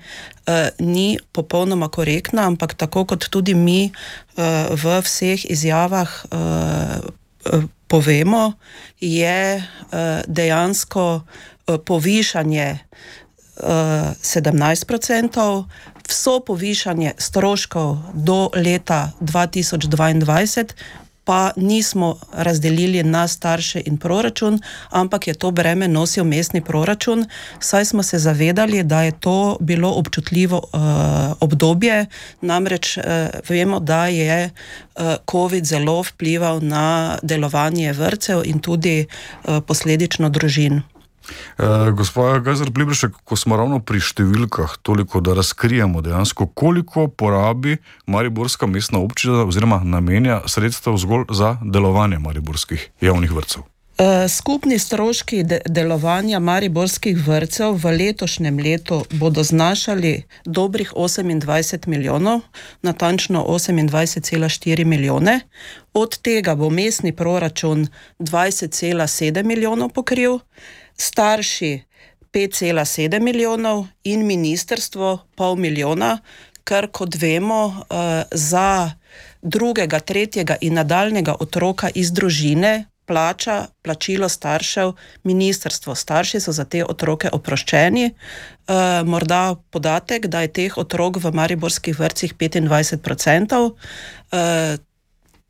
ni 0.80 1.18
popolnoma 1.32 1.90
korektna, 1.90 2.48
ampak 2.48 2.74
tako 2.74 3.06
kot 3.06 3.30
tudi 3.30 3.54
mi 3.54 3.86
e, 3.86 3.92
v 4.70 5.02
vseh 5.02 5.46
izjavah 5.46 6.10
e, 6.10 6.38
povemo, 7.88 8.54
je 9.00 9.58
e, 9.58 9.64
dejansko 10.28 11.22
e, 11.22 11.78
povišanje 11.78 12.78
17%, 13.64 15.66
vso 16.08 16.40
povišanje 16.40 17.14
stroškov 17.18 17.98
do 18.14 18.50
leta 18.56 19.12
2022 19.22 20.74
pa 21.30 21.52
nismo 21.56 22.16
razdelili 22.34 23.04
na 23.04 23.28
starše 23.28 23.82
in 23.86 23.98
proračun, 23.98 24.60
ampak 24.90 25.28
je 25.28 25.34
to 25.34 25.52
breme 25.52 25.88
nosil 25.88 26.24
mestni 26.24 26.62
proračun, 26.62 27.26
saj 27.60 27.86
smo 27.86 28.04
se 28.04 28.20
zavedali, 28.20 28.84
da 28.84 29.02
je 29.02 29.12
to 29.12 29.58
bilo 29.60 29.92
občutljivo 29.92 30.58
uh, 30.58 30.80
obdobje, 31.40 32.06
namreč 32.42 32.98
uh, 32.98 33.04
vemo, 33.50 33.80
da 33.80 34.08
je 34.08 34.50
uh, 34.50 35.02
COVID 35.32 35.66
zelo 35.66 36.02
vplival 36.02 36.60
na 36.62 37.18
delovanje 37.22 37.94
vrcev 37.94 38.42
in 38.46 38.60
tudi 38.60 39.06
uh, 39.06 39.60
posledično 39.68 40.30
družin. 40.30 40.82
Uh, 41.58 41.90
Gospod 41.94 42.44
Gajzer 42.44 42.72
Plibršek, 42.72 43.18
ko 43.24 43.36
smo 43.36 43.58
ravno 43.60 43.80
pri 43.80 44.02
številkah, 44.04 44.78
toliko 44.82 45.22
da 45.22 45.34
razkrijemo 45.38 46.02
dejansko, 46.06 46.50
koliko 46.54 47.08
porabi 47.08 47.78
Mariborska 48.08 48.68
mestna 48.68 49.00
občina 49.00 49.46
oziroma 49.48 49.82
namenja 49.84 50.42
sredstev 50.48 50.98
zgolj 50.98 51.30
za 51.36 51.58
delovanje 51.64 52.20
Mariborskih 52.20 52.90
javnih 53.02 53.36
vrtcev. 53.36 53.68
Skupni 54.28 54.80
stroški 54.80 55.42
de 55.44 55.58
delovanja 55.68 56.40
mariborskih 56.40 57.18
vrtcev 57.20 57.74
v 57.84 57.92
letošnjem 57.98 58.60
letu 58.64 59.02
bodo 59.12 59.44
znašali 59.44 60.24
dobrih 60.46 60.94
28 60.96 61.88
milijonov, 61.88 62.40
natančno 62.82 63.44
28,4 63.44 64.86
milijone. 64.86 65.40
Od 65.94 66.18
tega 66.18 66.56
bo 66.56 66.70
mestni 66.70 67.12
proračun 67.16 67.88
20,7 68.20 69.44
milijonov 69.44 69.90
pokril, 69.90 70.40
starši 71.00 71.72
5,7 72.34 73.20
milijonov 73.20 73.88
in 74.04 74.26
ministrstvo 74.26 75.18
pol 75.36 75.56
milijona, 75.56 76.20
kar 76.64 76.88
kot 76.92 77.16
vemo 77.16 77.86
za 78.32 78.92
drugega, 79.42 80.00
tretjega 80.00 80.56
in 80.62 80.74
nadaljnega 80.74 81.36
otroka 81.40 81.90
iz 81.96 82.12
družine 82.14 82.86
plača 83.10 83.68
plačilo 83.82 84.30
staršev, 84.30 84.92
ministrstvo. 85.24 85.96
Starši 85.96 86.40
so 86.40 86.54
za 86.54 86.66
te 86.66 86.84
otroke 86.86 87.30
oproščeni. 87.34 88.06
E, 88.06 88.14
morda 89.06 89.56
podatek, 89.74 90.28
da 90.30 90.44
je 90.46 90.52
teh 90.60 90.78
otrok 90.78 91.18
v 91.24 91.32
mariborskih 91.34 91.98
vrtcih 92.00 92.36
25%. 92.38 93.64
E, 94.32 94.78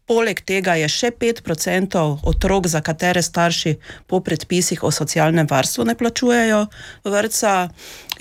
poleg 0.09 0.41
tega 0.41 0.73
je 0.81 0.89
še 0.89 1.11
5% 1.13 2.01
otrok, 2.25 2.67
za 2.67 2.81
katere 2.81 3.21
starši 3.21 3.75
po 4.09 4.19
predpisih 4.25 4.81
o 4.83 4.89
socialnem 4.91 5.45
varstvu 5.49 5.85
ne 5.85 5.95
plačujejo 5.95 6.65
vrtca. 7.05 7.53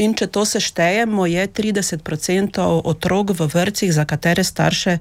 In 0.05 0.13
če 0.15 0.29
to 0.29 0.45
seštejemo, 0.45 1.25
je 1.27 1.49
30% 1.49 2.61
otrok 2.93 3.33
v 3.41 3.49
vrtcih, 3.49 3.91
za 3.93 4.05
katere 4.05 4.45
starše 4.45 4.99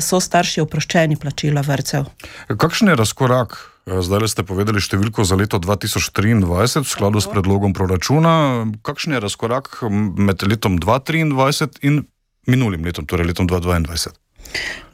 so 0.00 0.16
starši 0.16 0.64
oproščeni 0.64 1.20
plačila 1.20 1.60
vrtcev. 1.60 2.08
Kakšen 2.48 2.94
je 2.94 2.96
razkorak? 2.96 3.60
Zdaj 3.84 4.32
ste 4.32 4.48
povedali 4.48 4.80
številko 4.80 5.28
za 5.28 5.36
leto 5.36 5.60
2023 5.60 6.40
v 6.48 6.88
skladu 6.88 7.20
s 7.20 7.28
predlogom 7.28 7.76
proračuna. 7.76 8.64
Kakšen 8.80 9.18
je 9.18 9.20
razkorak 9.20 9.84
med 9.92 10.40
letom 10.48 10.80
2023 10.80 11.84
in 11.84 12.06
minulim 12.48 12.80
letom, 12.80 13.04
torej 13.04 13.28
letom 13.28 13.44
2022? 13.44 14.23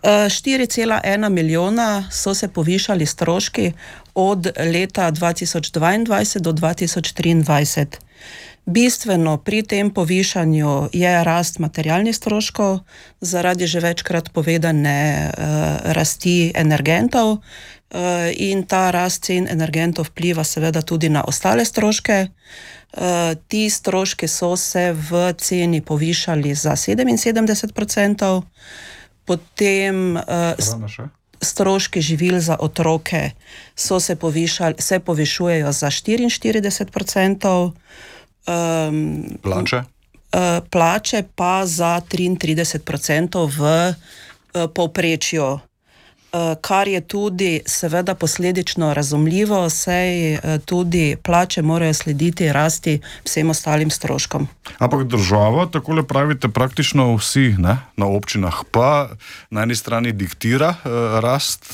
4,1 0.02 1.28
milijona 1.28 2.04
so 2.11 2.35
se 2.35 2.49
povišali 2.49 3.07
stroški 3.07 3.73
od 4.14 4.47
leta 4.73 5.12
2022 5.12 6.40
do 6.40 6.52
2023. 6.52 7.87
Bistveno 8.66 9.37
pri 9.37 9.62
tem 9.62 9.90
povišanju 9.90 10.88
je 10.92 11.25
rast 11.25 11.59
materialnih 11.59 12.16
stroškov, 12.16 12.78
zaradi 13.21 13.66
že 13.66 13.80
večkrat 13.80 14.33
povedane 14.33 15.30
uh, 15.30 15.92
rasti 15.92 16.52
energentov, 16.54 17.30
uh, 17.33 17.40
in 18.37 18.62
ta 18.62 18.90
rast 18.90 19.25
cen 19.25 19.49
energentov 19.50 20.12
vpliva 20.12 20.45
seveda 20.45 20.83
tudi 20.83 21.09
na 21.09 21.25
ostale 21.25 21.64
stroške. 21.64 22.28
Uh, 22.92 23.35
ti 23.49 23.71
stroški 23.71 24.28
so 24.28 24.57
se 24.57 24.92
v 24.92 25.33
ceni 25.38 25.80
povišali 25.80 26.54
za 26.54 26.76
77%, 26.76 28.42
potem 29.25 30.17
uh, 30.17 30.23
stroški 31.41 32.00
živil 32.00 32.41
za 32.41 32.57
otroke 32.61 33.31
se, 33.77 34.17
povišali, 34.17 34.75
se 34.79 34.99
povišujejo 34.99 35.73
za 35.73 35.87
44%. 35.87 37.73
Um, 38.47 39.39
plače? 39.43 39.77
Uh, 39.77 39.83
plače 40.71 41.25
pa 41.35 41.67
za 41.67 42.00
33% 42.00 43.59
v 43.59 43.61
uh, 43.89 43.95
povprečju, 44.75 45.59
kar 46.60 46.88
je 46.88 47.00
tudi, 47.00 47.60
seveda, 47.66 48.14
posledično 48.14 48.94
razumljivo, 48.94 49.70
saj 49.70 50.34
uh, 50.34 50.40
tudi 50.64 51.16
plače 51.22 51.62
morajo 51.62 51.94
slediti 51.94 52.52
rasti 52.52 53.00
vsem 53.25 53.50
ostalim 53.50 53.90
stroškom. 53.90 54.49
Ampak 54.78 55.06
država, 55.06 55.66
tako 55.72 55.92
le 55.92 56.06
pravite, 56.06 56.49
praktično 56.49 57.14
vsi 57.16 57.54
ne, 57.58 57.76
na 57.96 58.06
občinah, 58.06 58.62
pa 58.70 59.08
na 59.50 59.62
eni 59.62 59.76
strani 59.76 60.12
diktira 60.12 60.68
uh, 60.68 61.18
rast. 61.20 61.72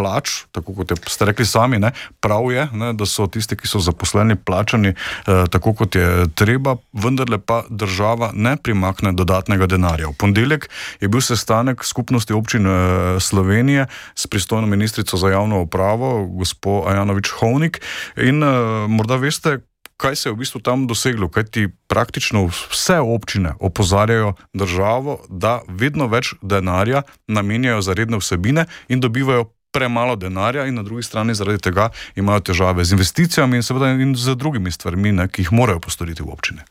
Plač, 0.00 0.46
tako 0.48 0.72
kot 0.78 0.94
ste 1.12 1.28
rekli 1.28 1.44
sami, 1.44 1.76
ne, 1.76 1.92
prav 2.24 2.48
je, 2.48 2.64
ne, 2.72 2.92
da 2.96 3.04
so 3.04 3.26
tisti, 3.28 3.58
ki 3.58 3.68
so 3.68 3.82
zaposleni, 3.84 4.38
plačani 4.38 4.94
eh, 4.94 5.44
tako, 5.52 5.74
kot 5.76 5.98
je 5.98 6.24
treba, 6.32 6.78
vendarle 6.96 7.36
pa 7.36 7.62
država 7.68 8.30
ne 8.32 8.56
primakne 8.56 9.12
dodatnega 9.12 9.68
denarja. 9.68 10.08
V 10.08 10.16
ponedeljek 10.16 10.70
je 11.04 11.10
bil 11.12 11.20
sestanek 11.20 11.84
skupnosti 11.84 12.32
občin 12.32 12.64
eh, 12.64 13.20
Slovenije 13.20 13.90
s 14.14 14.26
pristojno 14.26 14.66
ministrico 14.66 15.20
za 15.20 15.34
javno 15.36 15.60
upravo, 15.68 16.24
gospod 16.40 16.88
Ajanovič 16.88 17.28
Hovnik, 17.36 17.82
in 18.16 18.40
eh, 18.40 18.88
morda 18.88 19.20
veste, 19.20 19.60
kaj 20.00 20.16
se 20.16 20.28
je 20.28 20.32
v 20.32 20.40
bistvu 20.40 20.60
tam 20.64 20.86
doseglo, 20.88 21.28
kaj 21.28 21.44
ti 21.52 21.68
praktično 21.88 22.46
vse 22.48 22.98
občine 23.04 23.52
opozarjajo 23.60 24.32
državo, 24.56 25.20
da 25.28 25.60
vedno 25.68 26.08
več 26.08 26.34
denarja 26.42 27.02
namenjajo 27.28 27.82
za 27.84 27.92
redne 27.92 28.16
vsebine 28.16 28.64
in 28.88 29.00
dobivajo 29.00 29.50
premalo 29.70 30.16
denarja, 30.16 30.66
in 30.66 30.74
na 30.74 30.82
drugi 30.82 31.02
strani 31.02 31.34
zaradi 31.34 31.58
tega 31.58 31.88
imajo 32.16 32.40
težave 32.40 32.84
z 32.84 32.92
investicijami 32.92 33.56
in 33.56 33.62
seveda 33.62 33.90
in 33.90 34.14
z 34.16 34.34
drugimi 34.34 34.70
stvarmi, 34.70 35.12
ne, 35.12 35.28
ki 35.28 35.42
jih 35.42 35.52
morajo 35.52 35.80
postoriti 35.80 36.22
v 36.22 36.32
občine. 36.32 36.64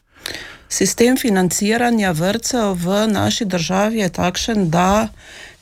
Sistem 0.69 1.17
financiranja 1.17 2.11
vrtcev 2.11 2.75
v 2.77 3.07
naši 3.07 3.45
državi 3.45 3.99
je 3.99 4.09
takšen, 4.09 4.69
da 4.69 5.07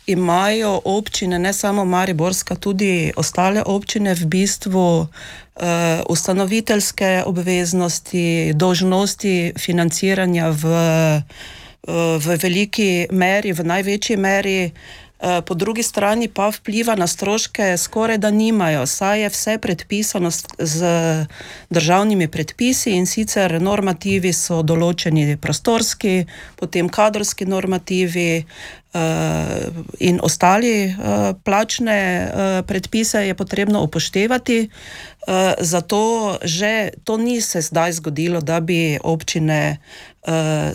imajo 0.07 0.81
občine, 0.85 1.39
ne 1.39 1.53
samo 1.53 1.85
Mariborska, 1.85 2.55
tudi 2.55 3.11
ostale 3.15 3.63
občine 3.65 4.15
v 4.15 4.25
bistvu 4.25 4.99
uh, 4.99 5.07
ustanoviteljske 6.09 7.23
obveznosti, 7.25 8.53
dožnosti 8.53 9.53
financiranja 9.59 10.49
v, 10.49 10.65
uh, 11.87 12.17
v 12.19 12.37
veliki 12.43 13.07
meri, 13.11 13.53
v 13.53 13.63
največji 13.63 14.17
meri. 14.17 14.71
Eh, 15.19 15.41
po 15.41 15.53
drugi 15.53 15.83
strani 15.83 16.27
pa 16.27 16.51
vpliva 16.51 16.95
na 16.95 17.07
stroške 17.07 17.77
skoraj 17.77 18.17
da 18.17 18.31
nimajo, 18.31 18.85
saj 18.85 19.21
je 19.21 19.29
vse 19.29 19.57
predpisano 19.57 20.29
z 20.59 20.85
državnimi 21.69 22.27
predpisi 22.27 22.91
in 22.91 23.05
sicer 23.05 23.61
normativi 23.61 24.33
so 24.33 24.61
določeni 24.61 25.37
prostorski, 25.41 26.25
potem 26.55 26.89
kadrovski 26.89 27.45
normativi, 27.45 28.45
in 29.99 30.19
ostali 30.23 30.95
plačne 31.43 32.31
predpise 32.67 33.27
je 33.27 33.35
potrebno 33.35 33.81
upoštevati. 33.83 34.69
Zato 35.59 36.37
že 36.43 36.89
to 37.03 37.17
ni 37.17 37.41
se 37.41 37.61
zdaj 37.61 37.91
zgodilo, 37.91 38.41
da 38.41 38.59
bi 38.59 38.99
občine 39.03 39.77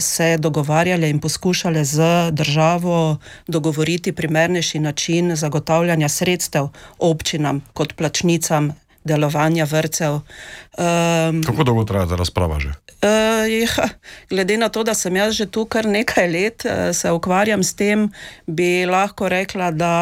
se 0.01 0.37
dogovarjale 0.39 1.11
in 1.11 1.19
poskušale 1.21 1.85
z 1.85 2.03
državo 2.33 3.17
dogovoriti 3.49 4.13
primernejši 4.13 4.79
način 4.79 5.37
zagotavljanja 5.37 6.09
sredstev 6.09 6.69
občinam 6.99 7.61
kot 7.73 7.93
plačnicam 7.97 8.73
delovanja 9.05 9.65
vrtcev. 9.65 10.13
Um, 10.15 11.43
Kako 11.43 11.65
dolgo 11.65 11.85
traja 11.85 12.07
ta 12.07 12.17
razprava 12.17 12.61
že? 12.61 12.69
Uh, 13.03 13.51
ja, 13.51 13.89
glede 14.31 14.57
na 14.57 14.69
to, 14.69 14.85
da 14.87 14.95
sem 14.95 15.17
jaz 15.17 15.35
že 15.35 15.47
tu 15.51 15.65
kar 15.65 15.87
nekaj 15.87 16.29
let, 16.31 16.65
uh, 16.65 16.95
se 16.95 17.11
ukvarjam 17.11 17.63
s 17.63 17.75
tem, 17.75 18.11
bi 18.47 18.87
lahko 18.87 19.29
rekla, 19.29 19.71
da 19.71 19.95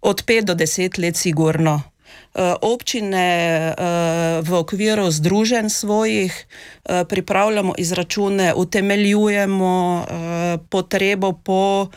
od 0.00 0.22
pet 0.26 0.44
do 0.44 0.54
deset 0.54 0.98
let, 0.98 1.16
sigurno. 1.16 1.80
Uh, 2.30 2.54
občine 2.62 3.26
uh, 3.74 4.46
v 4.46 4.54
okviru 4.54 5.10
združenj 5.10 5.68
svojih 5.68 6.30
uh, 6.30 7.02
pripravljamo 7.08 7.74
izračune, 7.78 8.54
utemeljujemo 8.54 10.06
potrebo 10.70 11.32
po 11.32 11.90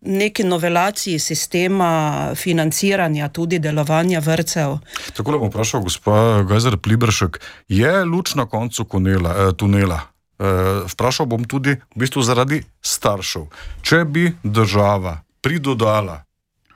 neki 0.00 0.44
novelaciji 0.44 1.18
sistema 1.18 2.30
financiranja, 2.34 3.28
tudi 3.28 3.58
delovanja 3.58 4.20
vrtcev. 4.20 4.78
Tako 5.16 5.32
da 5.32 5.38
bom 5.38 5.48
vprašal, 5.48 5.80
gospod 5.80 6.46
Gajzer 6.46 6.76
Plibršek, 6.76 7.40
je 7.68 8.04
luč 8.04 8.34
na 8.34 8.46
koncu 8.46 8.84
konela, 8.84 9.30
eh, 9.30 9.52
tunela? 9.56 10.00
Eh, 10.38 10.44
vprašal 10.92 11.26
bom 11.26 11.44
tudi 11.44 11.70
v 11.70 11.96
bistvu 11.96 12.22
zaradi 12.22 12.60
staršev. 12.84 13.46
Če 13.82 14.04
bi 14.04 14.32
država 14.44 15.22
pridodala 15.40 16.24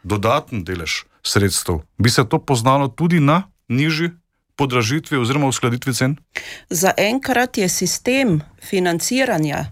dodaten 0.03 0.65
delež 0.65 1.05
sredstev, 1.23 1.83
bi 1.99 2.11
se 2.11 2.25
to 2.29 2.39
poznalo 2.39 2.89
tudi 2.89 3.21
na 3.21 3.43
nižji 3.69 4.11
podražitvi 4.57 5.17
oziroma 5.17 5.49
uskladitvi 5.49 5.95
cen? 5.95 6.17
Za 6.71 6.93
enkrat 6.97 7.59
je 7.59 7.69
sistem 7.69 8.41
financiranja 8.62 9.65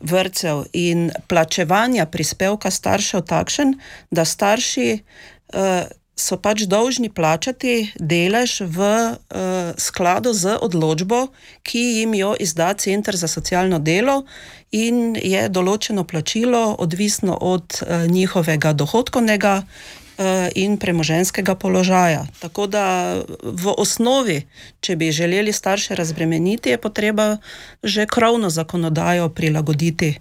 vrtcev 0.00 0.64
in 0.72 1.10
plačevanja 1.28 2.06
prispevka 2.06 2.70
staršev 2.70 3.22
takšen, 3.30 3.76
da 4.10 4.24
starši 4.24 4.88
uh, 4.98 5.86
so 6.16 6.38
pač 6.38 6.66
dolžni 6.70 7.10
plačati 7.10 7.90
delež 7.98 8.60
v 8.70 8.78
uh, 8.80 9.72
skladu 9.78 10.34
z 10.34 10.58
odločbo, 10.62 11.26
ki 11.62 11.82
jim 12.00 12.14
jo 12.14 12.34
izda 12.38 12.74
Center 12.78 13.16
za 13.16 13.28
socialno 13.30 13.78
delo, 13.78 14.22
in 14.70 15.14
je 15.14 15.48
določeno 15.48 16.04
plačilo 16.04 16.76
odvisno 16.78 17.38
od 17.40 17.82
uh, 17.82 18.06
njihovega 18.10 18.72
dohodkovnega 18.72 19.62
in 20.54 20.76
premoženskega 20.78 21.54
položaja. 21.54 22.26
Tako 22.40 22.66
da 22.66 22.84
v 23.42 23.74
osnovi, 23.78 24.42
če 24.80 24.96
bi 24.96 25.12
želeli 25.12 25.52
starše 25.52 25.94
razbremeniti, 25.94 26.70
je 26.70 26.78
potreba 26.78 27.36
že 27.82 28.06
krovno 28.06 28.50
zakonodajo 28.50 29.28
prilagoditi. 29.28 30.14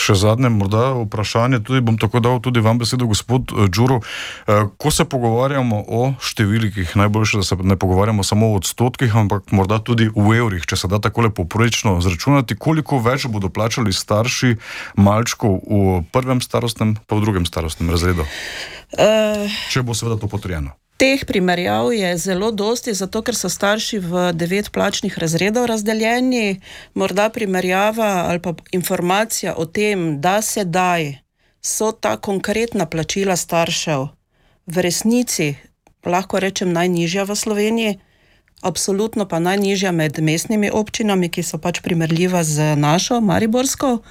Še 0.00 0.16
zadnje, 0.16 0.48
morda 0.48 0.94
vprašanje, 0.96 1.60
tudi 1.66 1.82
bom 1.84 1.98
tako 2.00 2.22
dal 2.24 2.40
tudi 2.40 2.62
vam 2.64 2.80
besedo, 2.80 3.08
gospod 3.10 3.52
eh, 3.52 3.68
Đuro. 3.68 4.00
Eh, 4.00 4.70
ko 4.80 4.92
se 4.94 5.04
pogovarjamo 5.04 5.82
o 5.84 6.02
številkih, 6.24 6.96
najboljše, 6.96 7.42
da 7.42 7.44
se 7.44 7.58
ne 7.60 7.76
pogovarjamo 7.76 8.24
samo 8.24 8.52
o 8.52 8.60
odstotkih, 8.60 9.12
ampak 9.12 9.52
morda 9.52 9.80
tudi 9.84 10.08
v 10.08 10.38
evrih, 10.40 10.64
če 10.64 10.80
se 10.80 10.90
da 10.90 11.02
tako 11.02 11.28
lepo 11.28 11.44
poprečno 11.44 11.98
zračunati, 12.04 12.56
koliko 12.56 13.00
več 13.02 13.26
bodo 13.30 13.48
plačali 13.52 13.92
starši 13.92 14.56
malčkov 15.00 15.60
v 15.64 16.02
prvem 16.12 16.40
starostnem, 16.44 16.96
pa 17.06 17.16
v 17.16 17.24
drugem 17.24 17.48
starostnem 17.48 17.90
razredu. 17.92 18.26
Uh, 18.90 19.46
če 19.70 19.84
bo 19.86 19.96
seveda 19.96 20.18
to 20.20 20.30
potrjeno. 20.30 20.74
Teh 21.00 21.24
primerjav 21.24 21.92
je 21.92 22.16
zelo 22.18 22.50
dosti, 22.50 22.92
zato 22.94 23.22
ker 23.24 23.32
so 23.32 23.48
starši 23.48 23.98
v 24.04 24.24
devet 24.36 24.68
plačnih 24.68 25.14
razredov 25.18 25.64
razdeljeni. 25.66 26.60
Morda 26.94 27.30
primerjava 27.32 28.26
ali 28.28 28.42
pa 28.42 28.52
informacija 28.72 29.54
o 29.56 29.64
tem, 29.64 30.20
da 30.20 30.42
sedaj 30.42 31.14
so 31.62 31.92
ta 31.92 32.16
konkretna 32.16 32.86
plačila 32.86 33.36
staršev 33.36 34.08
v 34.66 34.84
resnici, 34.84 35.56
lahko 36.04 36.36
rečem, 36.36 36.72
najnižja 36.72 37.24
v 37.24 37.36
Sloveniji, 37.36 37.98
absolutno 38.60 39.24
pa 39.24 39.40
najnižja 39.40 39.96
med 39.96 40.20
mestnimi 40.20 40.68
občinami, 40.68 41.32
ki 41.32 41.42
so 41.42 41.56
pač 41.56 41.80
primerljiva 41.80 42.44
z 42.44 42.76
našo, 42.76 43.24
Mariborsko. 43.24 44.02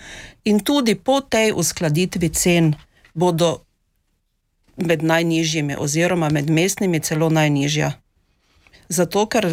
In 0.49 0.59
tudi 0.59 0.97
po 0.97 1.21
tej 1.21 1.53
uskladitvi 1.53 2.33
cen 2.33 2.73
bodo 3.13 3.68
med 4.79 5.03
najnižjimi, 5.03 5.75
oziroma 5.79 6.29
med 6.29 6.49
mestnimi 6.49 6.99
celo 6.99 7.29
najnižja. 7.29 7.91
Zato, 8.89 9.25
ker 9.29 9.45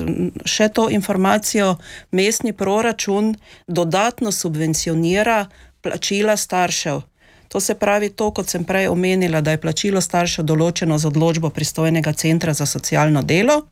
še 0.48 0.70
to 0.72 0.88
informacijo 0.90 1.76
mestni 2.10 2.54
proračun 2.56 3.34
dodatno 3.68 4.32
subvencionira 4.32 5.46
plačila 5.84 6.36
staršev. 6.36 7.02
To 7.48 7.60
se 7.60 7.74
pravi, 7.74 8.08
to, 8.10 8.30
kot 8.30 8.48
sem 8.48 8.64
prej 8.64 8.88
omenila, 8.88 9.40
da 9.40 9.52
je 9.54 9.60
plačilo 9.60 10.00
staršev 10.00 10.44
določeno 10.44 10.98
z 10.98 11.10
odločbo 11.12 11.50
pristojnega 11.50 12.12
centra 12.12 12.54
za 12.54 12.66
socialno 12.66 13.22
delo, 13.22 13.62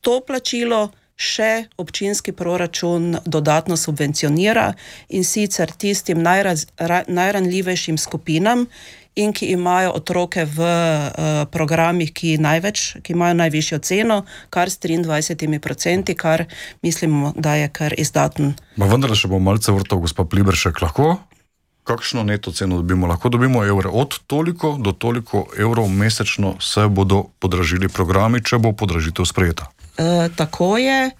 to 0.00 0.20
plačilo 0.26 0.90
še 1.22 1.66
občinski 1.76 2.32
proračun 2.32 3.18
dodatno 3.24 3.76
subvencionira 3.76 4.72
in 5.08 5.24
sicer 5.24 5.70
tistim 5.70 6.22
najraz, 6.22 6.66
ra, 6.78 7.02
najranljivejšim 7.06 7.98
skupinam, 7.98 8.66
in 9.14 9.32
ki 9.32 9.46
imajo 9.52 9.92
otroke 9.94 10.44
v 10.44 10.58
uh, 10.58 11.10
programih, 11.52 12.12
ki, 12.12 12.38
največ, 12.40 13.02
ki 13.04 13.12
imajo 13.12 13.34
najvišjo 13.34 13.78
ceno, 13.84 14.22
kar 14.50 14.70
s 14.70 14.80
23%, 14.80 16.14
kar 16.16 16.46
mislimo, 16.82 17.32
da 17.36 17.54
je 17.60 17.68
kar 17.68 17.94
izdaten. 17.98 18.54
Ma 18.76 18.88
vendar, 18.88 19.12
če 19.12 19.28
bomo 19.28 19.52
malce 19.52 19.72
vrtal, 19.72 20.00
gospod 20.00 20.32
Pliberšek, 20.32 20.80
lahko. 20.80 21.18
Kakšno 21.82 22.22
neto 22.22 22.52
ceno 22.54 22.78
dobimo? 22.78 23.10
Lahko 23.10 23.28
dobimo 23.28 23.64
evre. 23.66 23.90
Od 23.90 24.14
toliko 24.30 24.76
do 24.78 24.92
toliko 24.92 25.48
evrov 25.58 25.90
mesečno 25.90 26.54
se 26.60 26.86
bodo 26.88 27.24
podražili 27.42 27.88
programi, 27.90 28.38
če 28.38 28.62
bo 28.62 28.70
podražitev 28.72 29.26
sprejeta. 29.26 29.66
E, 29.98 30.28
tako 30.36 30.76
je. 30.78 31.10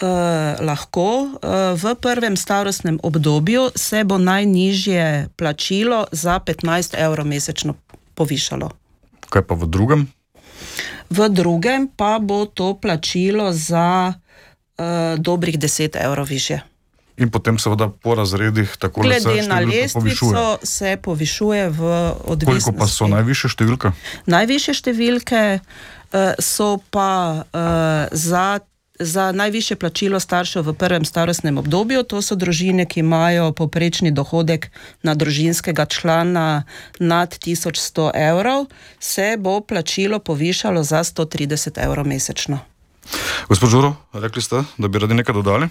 Uh, 0.00 0.56
lahko 0.64 1.28
uh, 1.28 1.76
v 1.76 1.92
prvem 2.00 2.32
starostnem 2.32 2.96
obdobju 3.04 3.76
se 3.76 4.00
bo 4.04 4.16
najnižje 4.18 5.28
plačilo 5.36 6.06
za 6.12 6.40
15 6.40 6.96
evrov 6.96 7.28
mesečno 7.28 7.76
povišalo. 8.16 8.70
Kaj 9.28 9.44
pa 9.44 9.54
v 9.54 9.68
drugem? 9.68 10.00
V 11.12 11.28
drugem 11.28 11.92
pa 11.92 12.16
bo 12.16 12.48
to 12.48 12.80
plačilo 12.80 13.52
za 13.52 14.16
uh, 14.16 14.84
dobrih 15.20 15.58
10 15.60 15.92
evrov 16.00 16.32
više. 16.32 16.60
In 17.20 17.28
potem 17.28 17.58
seveda 17.58 17.88
po 17.88 18.14
razredih 18.14 18.76
tako 18.80 19.04
naprej. 19.04 19.20
Glede 19.20 19.48
na 19.48 19.60
lestvico 19.60 20.58
se 20.64 20.96
povišuje 21.02 21.68
v 21.68 21.80
odvisnosti. 22.24 22.72
Koliko 22.72 22.72
pa 22.72 22.86
so 22.88 23.04
najviše 23.04 23.52
številke? 23.52 23.92
Najviše 24.24 24.72
številke 24.80 25.42
uh, 25.60 26.32
so 26.40 26.80
pa 26.88 27.44
uh, 27.44 28.08
za 28.16 28.64
za 29.00 29.32
najviše 29.32 29.76
plačilo 29.76 30.20
staršev 30.20 30.62
v 30.62 30.72
prvem 30.72 31.04
starostnem 31.04 31.58
obdobju. 31.58 32.02
To 32.02 32.22
so 32.22 32.36
družine, 32.36 32.84
ki 32.86 33.00
imajo 33.00 33.52
poprečni 33.52 34.12
dohodek 34.12 34.68
na 35.02 35.14
družinskega 35.14 35.86
člana 35.86 36.62
nad 37.00 37.34
1100 37.34 38.10
evrov, 38.14 38.68
se 39.00 39.36
bo 39.38 39.60
plačilo 39.60 40.18
povišalo 40.18 40.84
za 40.84 41.00
130 41.04 41.80
evrov 41.80 42.06
mesečno. 42.06 42.60
Gospod 43.48 43.70
Žuro, 43.70 43.94
rekli 44.12 44.42
ste, 44.42 44.62
da 44.78 44.88
bi 44.88 44.98
radi 44.98 45.14
nekaj 45.14 45.34
dodali? 45.34 45.68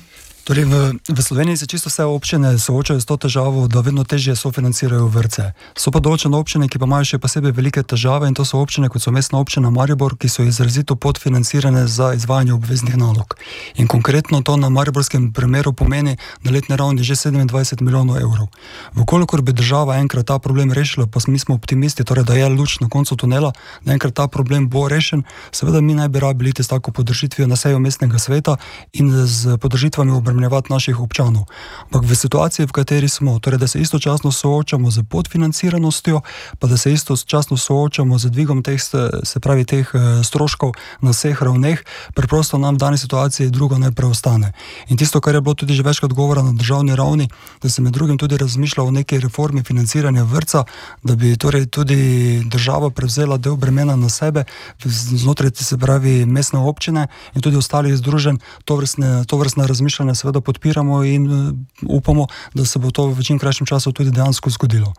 Torej 0.49 0.65
v, 0.65 0.97
v 0.97 1.21
Sloveniji 1.21 1.57
se 1.57 1.65
čisto 1.69 1.93
vse 1.93 2.09
občine 2.09 2.57
soočajo 2.57 2.97
s 2.97 3.05
to 3.05 3.21
težavo, 3.21 3.67
da 3.69 3.85
vedno 3.85 4.01
težje 4.01 4.33
sofinancirajo 4.33 5.05
vrtce. 5.05 5.53
So 5.77 5.93
pa 5.93 6.01
določene 6.01 6.33
občine, 6.33 6.65
ki 6.65 6.81
pa 6.81 6.89
imajo 6.89 7.05
še 7.05 7.19
posebej 7.21 7.53
velike 7.53 7.83
težave 7.85 8.25
in 8.25 8.33
to 8.33 8.41
so 8.41 8.57
občine, 8.57 8.89
kot 8.89 8.97
so 8.97 9.13
mestna 9.13 9.37
občina 9.37 9.69
Maribor, 9.69 10.17
ki 10.17 10.25
so 10.25 10.41
izrazito 10.41 10.97
podfinancirane 10.97 11.85
za 11.85 12.17
izvajanje 12.17 12.55
obveznih 12.57 12.97
nalog. 12.97 13.37
In 13.77 13.85
konkretno 13.85 14.41
to 14.41 14.57
na 14.57 14.73
mariborskem 14.73 15.29
primeru 15.37 15.69
pomeni 15.69 16.17
na 16.41 16.49
letni 16.49 16.73
ravni 16.73 17.05
že 17.05 17.13
27 17.29 17.85
milijonov 17.85 18.17
evrov. 18.17 18.49
Vkolikor 18.97 19.45
bi 19.45 19.53
država 19.53 20.01
enkrat 20.01 20.33
ta 20.33 20.39
problem 20.41 20.73
rešila, 20.73 21.05
pa 21.05 21.21
mi 21.29 21.37
smo 21.37 21.61
optimisti, 21.61 22.01
torej 22.01 22.25
da 22.25 22.33
je 22.33 22.49
luč 22.49 22.79
na 22.81 22.89
koncu 22.89 23.13
tunela, 23.13 23.53
da 23.85 23.93
enkrat 23.93 24.17
ta 24.17 24.25
problem 24.25 24.65
bo 24.65 24.89
rešen, 24.89 25.21
seveda 25.53 25.77
mi 25.77 25.93
naj 25.93 26.09
bi 26.09 26.25
rabili 26.25 26.57
s 26.57 26.73
tako 26.73 26.89
podržitvijo 26.89 27.45
na 27.45 27.53
sejo 27.53 27.77
mestnega 27.77 28.17
sveta 28.17 28.57
in 28.97 29.13
z 29.13 29.61
podržitvami 29.61 30.17
obremenjenja 30.17 30.38
obremenjevati 30.39 30.73
naših 30.73 30.99
občanov. 30.99 31.45
Ampak 31.85 32.03
v 32.07 32.15
situaciji, 32.15 32.65
v 32.65 32.71
kateri 32.71 33.09
smo, 33.09 33.39
torej 33.39 33.59
da 33.59 33.67
se 33.67 33.79
istočasno 33.79 34.31
soočamo 34.31 34.91
z 34.91 35.03
podfinanciranostjo, 35.03 36.21
pa 36.59 36.67
da 36.67 36.77
se 36.77 36.93
istočasno 36.93 37.57
soočamo 37.57 38.17
z 38.17 38.29
dvigom 38.29 38.63
teh, 38.63 38.79
se 39.23 39.39
pravi, 39.39 39.65
teh 39.65 39.91
eh, 39.93 40.23
stroškov 40.23 40.71
na 41.01 41.11
vseh 41.11 41.35
ravneh, 41.35 41.83
preprosto 42.15 42.57
nam 42.57 42.75
v 42.75 42.79
dani 42.79 42.97
situaciji 42.97 43.49
drugo 43.49 43.77
ne 43.77 43.91
preostane. 43.91 44.53
In 44.87 44.97
tisto, 44.97 45.19
kar 45.21 45.35
je 45.35 45.41
bilo 45.41 45.53
tudi 45.53 45.73
že 45.73 45.83
večkrat 45.83 46.13
govora 46.13 46.43
na 46.43 46.51
državni 46.51 46.95
ravni, 46.95 47.27
da 47.61 47.69
se 47.69 47.81
med 47.81 47.93
drugim 47.93 48.17
tudi 48.17 48.37
razmišlja 48.37 48.83
o 48.83 48.91
neki 48.91 49.19
reformi 49.19 49.63
financiranja 49.63 50.23
vrca, 50.23 50.63
da 51.03 51.15
bi 51.15 51.37
torej 51.37 51.67
tudi 51.67 52.43
država 52.45 52.89
prevzela 52.89 53.37
del 53.37 53.55
bremena 53.55 53.95
na 53.95 54.09
sebe, 54.09 54.43
znotraj 54.83 55.51
se 55.55 55.77
pravi 55.77 56.25
mestne 56.25 56.59
občine 56.59 57.07
in 57.35 57.41
tudi 57.41 57.57
ostalih 57.57 57.97
združenj, 57.97 58.39
to 58.65 58.75
vrstne, 58.75 59.25
to 59.27 59.37
vrstne 59.37 59.67
razmišljanje 59.67 60.15
seveda 60.19 60.41
podpiramo 60.41 61.03
in 61.07 61.27
uh, 61.31 61.53
upamo, 61.87 62.27
da 62.53 62.65
se 62.65 62.79
bo 62.79 62.91
to 62.91 63.07
v 63.15 63.23
čim 63.23 63.39
krajšem 63.39 63.67
času 63.67 63.91
tudi 63.95 64.11
dejansko 64.11 64.49
zgodilo. 64.49 64.93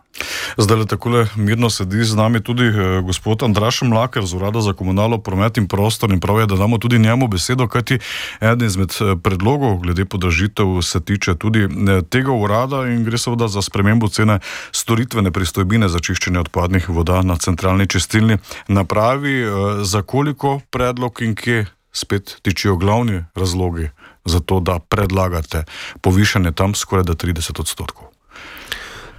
Zdaj 0.57 0.77
le 0.77 0.85
tako 0.85 1.25
mirno 1.35 1.69
sedi 1.69 2.03
z 2.03 2.15
nami 2.15 2.41
tudi 2.43 2.63
eh, 2.63 3.01
gospod 3.05 3.43
Andraš 3.43 3.81
Mlaker 3.81 4.25
z 4.25 4.33
Urada 4.33 4.61
za 4.61 4.73
komunalno 4.73 5.17
promet 5.17 5.57
in 5.57 5.67
prostor 5.67 6.11
in 6.11 6.19
prav 6.19 6.39
je, 6.39 6.45
da 6.45 6.55
damo 6.55 6.77
tudi 6.77 6.99
njemu 6.99 7.27
besedo, 7.27 7.67
kajti 7.67 7.99
eden 8.41 8.67
izmed 8.67 8.91
eh, 8.99 9.15
predlogov 9.23 9.77
glede 9.77 10.05
podražitev 10.05 10.81
se 10.81 10.99
tiče 10.99 11.35
tudi 11.35 11.59
eh, 11.59 12.01
tega 12.09 12.31
urada 12.31 12.87
in 12.87 13.03
gre 13.03 13.17
seveda 13.17 13.47
za 13.47 13.61
spremembo 13.61 14.07
cene 14.07 14.39
storitvene 14.71 15.31
pristojbine 15.31 15.89
za 15.89 15.99
čiščenje 15.99 16.39
odpadnih 16.39 16.89
voda 16.89 17.21
na 17.21 17.37
centralni 17.37 17.87
čistilni 17.87 18.37
napravi. 18.67 19.41
Eh, 19.41 19.47
za 19.83 20.01
koliko 20.01 20.59
predlog 20.69 21.21
in 21.21 21.35
kje 21.35 21.65
spet 21.91 22.37
tičijo 22.41 22.75
glavni 22.75 23.23
razlogi 23.35 23.89
za 24.25 24.39
to, 24.39 24.59
da 24.59 24.79
predlagate 24.79 25.63
povišanje 26.01 26.51
tam 26.51 26.75
skoraj 26.75 27.03
da 27.03 27.13
30 27.13 27.59
odstotkov? 27.59 28.07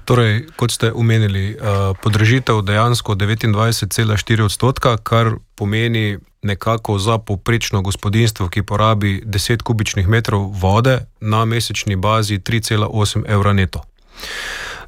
Torej, 0.05 0.47
kot 0.57 0.71
ste 0.71 0.93
omenili, 0.93 1.57
podražitev 2.03 2.63
dejansko 2.63 3.15
29,4 3.15 4.43
odstotka, 4.43 4.97
kar 4.97 5.31
pomeni 5.55 6.19
nekako 6.43 6.99
za 6.99 7.19
poprečno 7.19 7.83
gospodinstvo, 7.83 8.49
ki 8.49 8.63
porabi 8.63 9.23
10 9.27 9.63
kubičnih 9.63 10.09
metrov 10.09 10.51
vode 10.51 11.07
na 11.21 11.45
mesečni 11.45 11.97
bazi 11.97 12.39
3,8 12.39 13.25
evra 13.29 13.53
neto. 13.53 13.83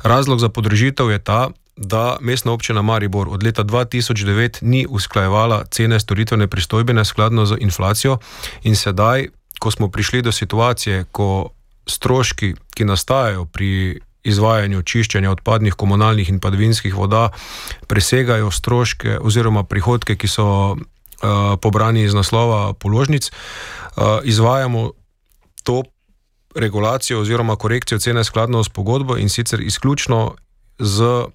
Razlog 0.02 0.40
za 0.40 0.48
podražitev 0.48 1.10
je 1.10 1.18
ta, 1.18 1.50
da 1.76 2.16
mestna 2.20 2.52
občina 2.52 2.82
Maribor 2.82 3.28
od 3.30 3.42
leta 3.42 3.64
2009 3.64 4.58
ni 4.62 4.86
usklajevala 4.90 5.64
cene 5.70 6.00
storitvene 6.00 6.46
pristojbine 6.46 7.04
skladno 7.04 7.46
z 7.46 7.56
inflacijo 7.60 8.18
in 8.62 8.76
sedaj, 8.76 9.28
ko 9.58 9.70
smo 9.70 9.88
prišli 9.88 10.22
do 10.22 10.32
situacije, 10.32 11.04
ko 11.12 11.50
stroški, 11.86 12.54
ki 12.74 12.84
nastajajo 12.84 13.44
pri 13.44 14.00
izvajanju 14.24 14.82
čiščenja 14.82 15.30
odpadnih 15.30 15.74
komunalnih 15.76 16.28
in 16.32 16.40
padvinskih 16.40 16.94
voda, 16.96 17.28
presegajo 17.86 18.50
stroške 18.50 19.18
oziroma 19.20 19.64
prihodke, 19.68 20.16
ki 20.16 20.28
so 20.28 20.46
uh, 20.72 20.78
pobrani 21.60 22.06
iz 22.08 22.14
naslova 22.16 22.72
položnic, 22.72 23.28
uh, 23.30 24.24
izvajamo 24.24 24.90
to 25.62 25.82
regulacijo 26.54 27.20
oziroma 27.20 27.56
korekcijo 27.56 27.98
cene 27.98 28.24
skladno 28.24 28.64
s 28.64 28.68
pogodbo 28.68 29.16
in 29.18 29.28
sicer 29.28 29.60
izključno 29.60 30.34
z 30.78 31.02
uh, 31.04 31.28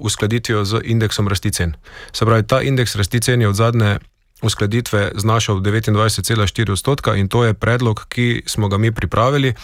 uskladitvijo 0.00 0.64
z 0.64 0.80
indeksom 0.84 1.28
rasti 1.28 1.52
cen. 1.52 1.74
Se 2.12 2.24
pravi, 2.24 2.46
ta 2.46 2.60
indeks 2.62 2.96
rasti 2.96 3.20
cen 3.20 3.40
je 3.40 3.48
od 3.48 3.54
zadnje 3.54 3.98
uskladitve 4.46 5.12
znašal 5.14 5.60
29,4 5.60 6.72
odstotka 6.72 7.14
in 7.14 7.28
to 7.28 7.44
je 7.44 7.54
predlog, 7.54 8.06
ki 8.08 8.42
smo 8.46 8.68
ga 8.68 8.78
mi 8.78 8.92
pripravili. 8.92 9.54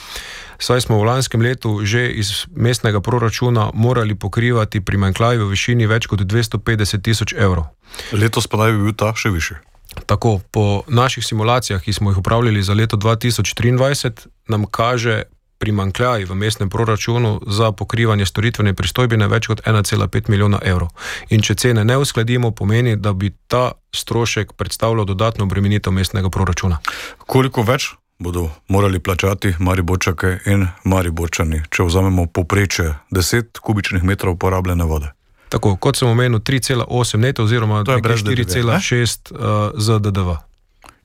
Saj 0.59 0.81
smo 0.81 0.99
v 0.99 1.09
lanskem 1.09 1.41
letu 1.43 1.81
že 1.83 2.09
iz 2.11 2.47
mestnega 2.55 3.01
proračuna 3.01 3.71
morali 3.75 4.15
pokrivati 4.15 4.81
primankljaj 4.81 5.39
v 5.39 5.51
višini 5.51 5.87
več 5.87 6.07
kot 6.07 6.21
250 6.21 7.03
tisoč 7.03 7.35
evrov. 7.39 7.71
Letos 8.13 8.47
pa 8.47 8.57
naj 8.57 8.73
bi 8.73 8.83
bil 8.89 8.95
ta 8.95 9.15
še 9.15 9.31
više. 9.31 9.63
Tako, 10.07 10.41
po 10.51 10.83
naših 10.89 11.25
simulacijah, 11.25 11.83
ki 11.83 11.93
smo 11.93 12.11
jih 12.11 12.19
upravljali 12.19 12.63
za 12.63 12.75
leto 12.75 12.97
2023, 12.97 14.27
nam 14.49 14.65
kaže 14.65 15.23
primankljaj 15.63 16.25
v 16.25 16.35
mestnem 16.35 16.71
proračunu 16.71 17.41
za 17.47 17.73
pokrivanje 17.73 18.27
storitvene 18.27 18.75
pristojbine 18.75 19.29
več 19.31 19.47
kot 19.47 19.61
1,5 19.63 20.27
milijona 20.29 20.59
evrov. 20.67 20.89
In 21.31 21.43
če 21.47 21.55
cene 21.55 21.85
ne 21.87 21.97
uskladimo, 22.03 22.51
pomeni, 22.51 22.97
da 22.99 23.13
bi 23.15 23.31
ta 23.47 23.73
strošek 23.95 24.57
predstavljal 24.59 25.07
dodatno 25.07 25.47
obremenitev 25.47 25.95
mestnega 25.95 26.31
proračuna. 26.35 26.81
Koliko 27.27 27.63
več 27.63 27.93
bodo 28.19 28.49
morali 28.69 28.99
plačati 28.99 29.55
Mariborčake 29.59 30.33
in 30.51 30.67
Mariborčani, 30.85 31.61
če 31.71 31.87
vzamemo 31.87 32.27
popreče 32.27 32.89
10 33.15 33.61
kubičnih 33.63 34.03
metrov 34.03 34.35
porabljene 34.43 34.85
vode? 34.85 35.13
Tako 35.49 35.77
kot 35.77 36.01
sem 36.01 36.09
omenil, 36.09 36.41
3,8 36.41 37.23
neto 37.23 37.45
oziroma 37.45 37.85
4,6 37.85 39.31
uh, 39.31 39.79
za 39.79 39.99
DDV. 40.03 40.35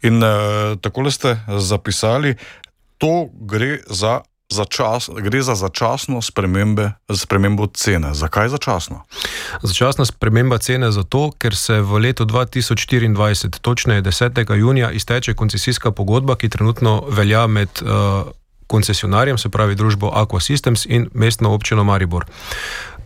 In 0.09 0.17
uh, 0.23 0.79
tako 0.81 1.05
ste 1.11 1.35
zapisali, 1.47 2.33
to 2.97 3.29
gre 3.37 3.77
za 3.89 4.21
začas, 4.49 5.09
gre 5.09 5.41
za 5.43 5.55
začasno 5.55 6.21
spremembo 6.21 7.67
cene. 7.67 8.13
Zakaj 8.13 8.49
začasno? 8.49 9.03
Začasna 9.63 10.05
sprememba 10.05 10.57
cene 10.57 10.91
zato, 10.91 11.31
ker 11.37 11.55
se 11.55 11.81
v 11.81 11.99
letu 11.99 12.25
2024, 12.25 13.59
točneje 13.61 14.01
10. 14.01 14.55
junija, 14.55 14.91
izteče 14.91 15.33
koncesijska 15.33 15.91
pogodba, 15.91 16.35
ki 16.35 16.49
trenutno 16.49 17.03
velja 17.09 17.47
med 17.47 17.69
uh, 17.81 18.31
koncesionarjem, 18.67 19.37
se 19.37 19.49
pravi 19.49 19.75
družbo 19.75 20.11
Aqua 20.15 20.39
Systems 20.39 20.85
in 20.89 21.09
mestno 21.13 21.53
občino 21.53 21.83
Maribor. 21.83 22.25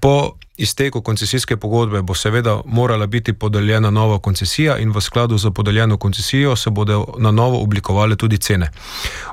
Po 0.01 0.31
izteku 0.57 1.01
koncesijske 1.01 1.57
pogodbe 1.57 2.01
bo 2.01 2.13
seveda 2.13 2.61
morala 2.65 3.05
biti 3.05 3.33
podeljena 3.33 3.89
nova 3.89 4.19
koncesija 4.19 4.77
in 4.77 4.91
v 4.91 5.01
skladu 5.01 5.37
z 5.37 5.51
podeljeno 5.51 5.97
koncesijo 5.97 6.55
se 6.55 6.69
bodo 6.69 7.05
na 7.17 7.31
novo 7.31 7.63
oblikovale 7.63 8.15
tudi 8.15 8.37
cene. 8.37 8.71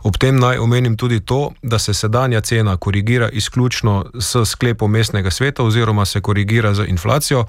Ob 0.02 0.16
tem 0.16 0.38
naj 0.38 0.58
omenim 0.58 0.96
tudi 0.96 1.20
to, 1.20 1.52
da 1.62 1.78
se 1.78 1.94
sedanja 1.94 2.40
cena 2.40 2.76
korigira 2.76 3.28
izključno 3.28 4.10
s 4.20 4.36
sklepom 4.50 4.90
mestnega 4.90 5.30
sveta 5.30 5.62
oziroma 5.62 6.04
se 6.04 6.20
korigira 6.20 6.74
z 6.74 6.84
inflacijo, 6.88 7.44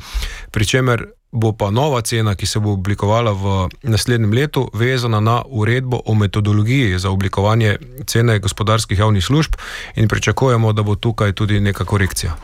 pri 0.52 0.66
čemer 0.66 1.06
bo 1.32 1.52
pa 1.54 1.70
nova 1.72 2.02
cena, 2.02 2.36
ki 2.36 2.46
se 2.46 2.60
bo 2.60 2.74
oblikovala 2.74 3.32
v 3.32 3.70
naslednjem 3.84 4.34
letu, 4.34 4.70
vezana 4.74 5.20
na 5.20 5.42
uredbo 5.46 6.02
o 6.06 6.14
metodologiji 6.14 7.00
za 7.00 7.10
oblikovanje 7.10 7.78
cene 8.06 8.40
gospodarskih 8.40 9.00
javnih 9.00 9.24
služb 9.26 9.54
in 9.96 10.08
pričakujemo, 10.08 10.74
da 10.74 10.84
bo 10.84 10.96
tukaj 10.96 11.34
tudi 11.34 11.60
neka 11.60 11.86
korekcija. 11.86 12.36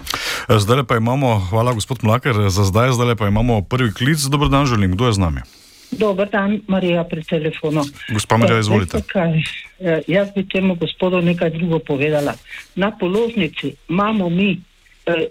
Zdaj 0.50 0.84
pa 0.84 0.98
imamo, 0.98 1.40
hvala 1.50 1.74
gospod 1.74 2.04
Mlaker, 2.04 2.50
za 2.50 2.64
zdaj, 2.64 2.92
zdaj 2.92 3.16
pa 3.16 3.28
imamo 3.28 3.62
prvi 3.62 3.94
klic. 3.94 4.20
Dobro 4.20 4.48
dan, 4.48 4.66
želim, 4.66 4.92
kdo 4.92 5.08
je 5.08 5.14
z 5.14 5.18
nami? 5.18 5.42
Dobar 5.92 6.30
dan, 6.30 6.62
Marija, 6.68 7.04
pri 7.04 7.24
telefonu. 7.24 7.84
Gospa 8.14 8.38
Marija, 8.38 8.60
izvolite. 8.60 9.02
Kaj, 9.02 9.40
eh, 9.80 10.02
jaz 10.08 10.28
bi 10.36 10.50
temu 10.50 10.76
gospodu 10.76 11.22
nekaj 11.22 11.50
drugo 11.50 11.80
povedala. 11.80 12.34
Na 12.76 12.92
položnici 12.98 13.74
imamo 13.90 14.30
mi 14.30 14.58
Eh, 14.58 14.75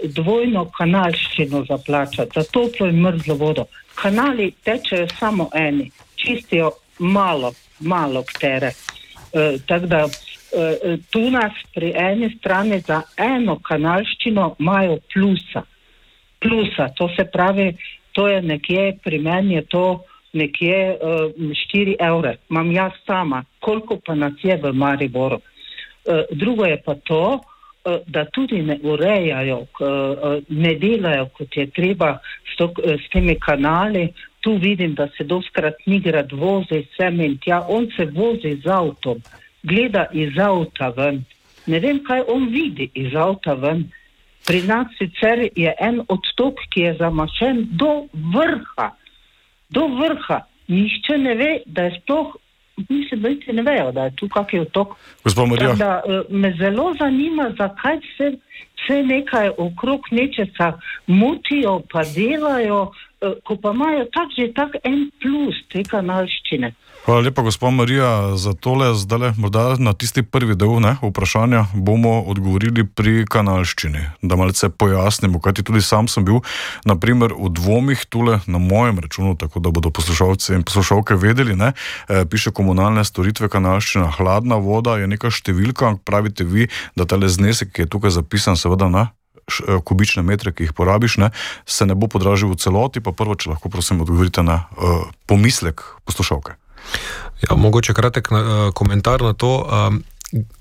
dvojno 0.04 0.64
kanalščino 0.70 1.64
za 1.64 1.78
plačati, 1.86 2.30
za 2.34 2.44
toplo 2.52 2.86
in 2.86 3.00
mrzlo 3.02 3.34
vodo. 3.34 3.64
Kanali 3.94 4.52
tečejo 4.64 5.08
samo 5.18 5.48
eni, 5.54 5.90
čistijo 6.16 6.70
malo, 6.98 7.52
malo 7.80 8.22
ktere. 8.22 8.70
E, 9.32 9.58
tako 9.66 9.86
da 9.86 10.06
e, 10.06 10.96
tu 11.10 11.30
nas 11.30 11.52
pri 11.74 11.92
eni 11.96 12.30
strani 12.38 12.80
za 12.80 13.02
eno 13.16 13.58
kanalščino 13.58 14.56
imajo 14.58 14.98
plusa. 15.12 15.62
Plusa, 16.40 16.88
to 16.96 17.08
se 17.16 17.24
pravi, 17.24 17.76
to 18.12 18.28
je 18.28 18.42
nekje, 18.42 18.98
pri 19.04 19.18
meni 19.18 19.54
je 19.54 19.62
to 19.62 20.04
nekje 20.32 20.76
e, 20.76 20.96
4 21.74 21.96
evre, 21.98 22.36
imam 22.50 22.72
jaz 22.72 22.92
sama, 23.06 23.44
koliko 23.60 23.98
pa 24.06 24.14
nas 24.14 24.32
je 24.42 24.56
v 24.56 24.72
Mariboru. 24.72 25.40
E, 25.40 26.24
drugo 26.30 26.64
je 26.64 26.82
pa 26.84 26.94
to, 26.94 27.24
Eh, 27.34 27.53
da 27.84 28.24
tudi 28.24 28.62
ne 28.62 28.78
urejajo, 28.82 29.58
eh, 29.60 30.40
ne 30.48 30.74
delajo, 30.74 31.28
kot 31.36 31.56
je 31.56 31.66
treba 31.70 32.18
s, 32.52 32.56
to, 32.56 32.72
eh, 32.84 32.96
s 32.98 33.10
temi 33.12 33.36
kanali. 33.40 34.08
Tu 34.40 34.56
vidim, 34.56 34.94
da 34.94 35.08
se 35.16 35.24
doskrat 35.24 35.74
migrad 35.86 36.32
vozi 36.32 36.84
sem 36.96 37.20
in 37.20 37.38
tja, 37.38 37.64
on 37.68 37.88
se 37.96 38.04
vozi 38.04 38.56
z 38.64 38.68
avtom, 38.68 39.20
gleda 39.62 40.06
iz 40.12 40.38
avta 40.38 40.88
ven. 40.96 41.24
Ne 41.66 41.80
vem, 41.80 42.02
kaj 42.04 42.24
on 42.28 42.48
vidi 42.52 42.90
iz 42.94 43.14
avta 43.14 43.54
ven. 43.54 43.88
Pri 44.46 44.62
nas 44.62 44.86
sicer 44.98 45.48
je 45.56 45.72
en 45.80 46.02
odtok, 46.08 46.60
ki 46.70 46.80
je 46.80 46.96
zamašen 46.98 47.68
do 47.80 48.06
vrha, 48.12 48.90
do 49.70 49.88
vrha. 49.96 50.44
Nihče 50.68 51.18
ne 51.18 51.34
ve, 51.34 51.52
da 51.66 51.88
je 51.88 52.00
sploh 52.00 52.36
mislim, 52.76 53.22
da 53.22 53.28
niti 53.28 53.52
ne 53.52 53.62
vejo, 53.62 53.92
da 53.92 54.04
je 54.04 54.16
tu 54.16 54.28
kakšen 54.28 54.60
otok. 54.60 54.88
Da, 55.74 56.02
eh, 56.06 56.22
me 56.28 56.54
zelo 56.58 56.94
zanima, 56.98 57.50
zakaj 57.58 57.98
se 58.16 58.36
vse 58.84 59.02
nekaj 59.02 59.50
okrog 59.58 60.00
nečesa 60.10 60.72
mutijo, 61.06 61.80
pa 61.92 62.02
delajo, 62.04 62.92
ko 63.46 63.56
pa 63.56 63.72
imajo 63.76 64.06
tak 64.12 64.32
že 64.36 64.52
tak 64.56 64.76
en 64.84 65.10
plus 65.20 65.60
te 65.72 65.82
kanalščine. 65.82 66.74
Hvala 67.04 67.20
lepa, 67.20 67.42
gospod 67.44 67.74
Marija, 67.76 68.36
za 68.36 68.54
tole. 68.56 68.94
Zdaj, 68.94 69.34
morda 69.36 69.76
na 69.78 69.92
tisti 69.92 70.22
prvi 70.22 70.54
del 70.56 70.78
ne, 70.80 70.94
vprašanja 71.02 71.66
bomo 71.74 72.14
odgovorili 72.32 72.86
pri 72.88 73.26
kanalščini, 73.28 74.06
da 74.22 74.38
malce 74.40 74.70
pojasnimo, 74.72 75.36
kajti 75.36 75.66
tudi 75.68 75.82
sam 75.84 76.08
sem 76.08 76.24
bil 76.24 76.40
naprimer, 76.88 77.34
v 77.36 77.50
dvomih 77.52 78.06
tule 78.08 78.38
na 78.46 78.58
mojem 78.58 79.02
računu, 79.04 79.34
tako 79.36 79.60
da 79.60 79.68
bodo 79.68 79.92
poslušalci 79.92 80.54
in 80.56 80.64
poslušalke 80.64 81.18
vedeli. 81.20 81.52
Ne, 81.60 81.74
e, 82.08 82.24
piše 82.24 82.54
komunalne 82.56 83.04
storitve 83.04 83.50
kanalščina, 83.52 84.08
hladna 84.16 84.56
voda 84.56 84.96
je 84.96 85.10
neka 85.10 85.28
številka, 85.28 85.98
pravite 86.08 86.48
vi, 86.48 86.70
da 86.96 87.04
ta 87.04 87.20
znesek, 87.20 87.68
ki 87.68 87.84
je 87.84 87.92
tukaj 87.98 88.16
zapisan, 88.16 88.56
seveda 88.56 88.88
na 88.88 89.10
kubične 89.84 90.22
metre, 90.22 90.52
ki 90.52 90.68
jih 90.68 90.74
porabiš, 90.76 91.18
ne, 91.20 91.30
se 91.66 91.86
ne 91.86 91.94
bo 91.94 92.08
podražil 92.08 92.52
v 92.52 92.58
celoti. 92.60 93.04
Pa 93.04 93.12
prvo, 93.12 93.36
če 93.36 93.54
lahko 93.54 93.68
prosim 93.72 94.00
odgovorite 94.04 94.42
na 94.42 94.64
uh, 94.76 95.04
pomislek 95.26 95.84
poslušalke. 96.04 96.56
Ja, 97.44 97.56
mogoče 97.56 97.94
kratek 97.94 98.30
uh, 98.32 98.40
komentar 98.74 99.22
na 99.22 99.34
to. 99.36 99.52
Um, 99.64 100.02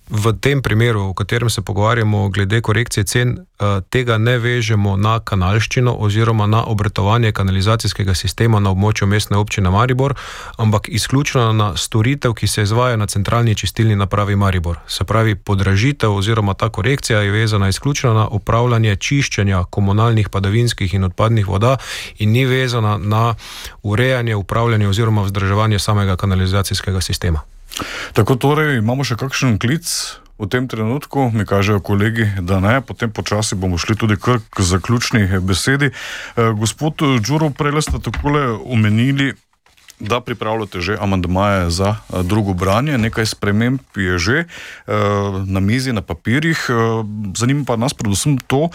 v 0.10 0.26
tem 0.38 0.62
primeru, 0.62 1.10
v 1.10 1.14
katerem 1.14 1.50
se 1.50 1.62
pogovarjamo 1.62 2.30
glede 2.30 2.62
korekcije 2.62 3.04
cen, 3.04 3.30
uh, 3.40 3.82
tega 3.90 4.18
ne 4.18 4.38
vežemo 4.38 4.98
na 4.98 5.20
kanalščino 5.20 5.96
oziroma 6.00 6.46
na 6.48 6.64
obratovanje 6.66 7.32
kanalizacijskega 7.32 8.14
sistema 8.14 8.60
na 8.60 8.70
območju 8.70 9.08
mestne 9.08 9.38
občine 9.38 9.70
Maribor, 9.70 10.14
ampak 10.58 10.90
izključno 10.90 11.54
na 11.54 11.78
storitev, 11.78 12.34
ki 12.34 12.48
se 12.48 12.64
izvaja 12.64 12.98
na 12.98 13.08
centralni 13.08 13.56
čistilni 13.56 13.96
napravi 13.96 14.36
Maribor. 14.36 14.78
Se 14.88 15.04
pravi, 15.04 15.36
podražitev 15.36 16.14
oziroma 16.14 16.54
ta 16.54 16.70
korekcija 16.70 17.20
je 17.20 17.32
vezana 17.32 17.70
izključno 17.70 18.14
na 18.14 18.28
upravljanje 18.28 18.96
čiščenja 18.96 19.64
komunalnih, 19.70 20.30
padavinskih 20.30 20.94
in 20.94 21.04
odpadnih 21.04 21.48
voda 21.48 21.78
in 22.20 22.32
ni 22.32 22.46
vezana 22.46 22.98
na 22.98 23.36
urejanje, 23.84 24.36
upravljanje 24.36 24.88
oziroma 24.88 25.22
vzdrževanje 25.22 25.80
samega 25.80 26.16
kanalizacijskega 26.16 27.02
sistema. 27.02 27.42
Tako 28.14 28.36
torej 28.36 28.78
imamo 28.78 29.06
še 29.06 29.18
kakšen 29.18 29.58
klic 29.58 29.90
v 30.38 30.50
tem 30.50 30.68
trenutku, 30.68 31.32
mi 31.34 31.46
kažejo 31.46 31.80
kolegi, 31.80 32.26
da 32.42 32.60
ne, 32.60 32.82
potem 32.82 33.12
počasi 33.14 33.56
bomo 33.56 33.78
šli 33.78 33.96
tudi 33.96 34.18
k 34.18 34.40
zaključni 34.58 35.40
besedi. 35.40 35.94
Eh, 35.94 36.52
gospod 36.58 37.02
Đuro, 37.22 37.50
prej 37.50 37.82
ste 37.82 38.02
takole 38.02 38.58
omenili, 38.66 39.34
da 40.04 40.20
pripravljate 40.20 40.82
že 40.82 40.98
amandmaje 41.00 41.70
za 41.70 41.96
eh, 41.96 42.24
drugo 42.24 42.54
branje, 42.54 42.98
nekaj 42.98 43.26
sprememb 43.26 43.80
je 43.96 44.18
že 44.18 44.38
eh, 44.44 44.48
na 45.46 45.60
mizi, 45.60 45.94
na 45.94 46.02
papirjih. 46.02 46.60
Zanima 47.38 47.64
pa 47.66 47.78
nas 47.78 47.94
predvsem 47.94 48.38
to, 48.38 48.70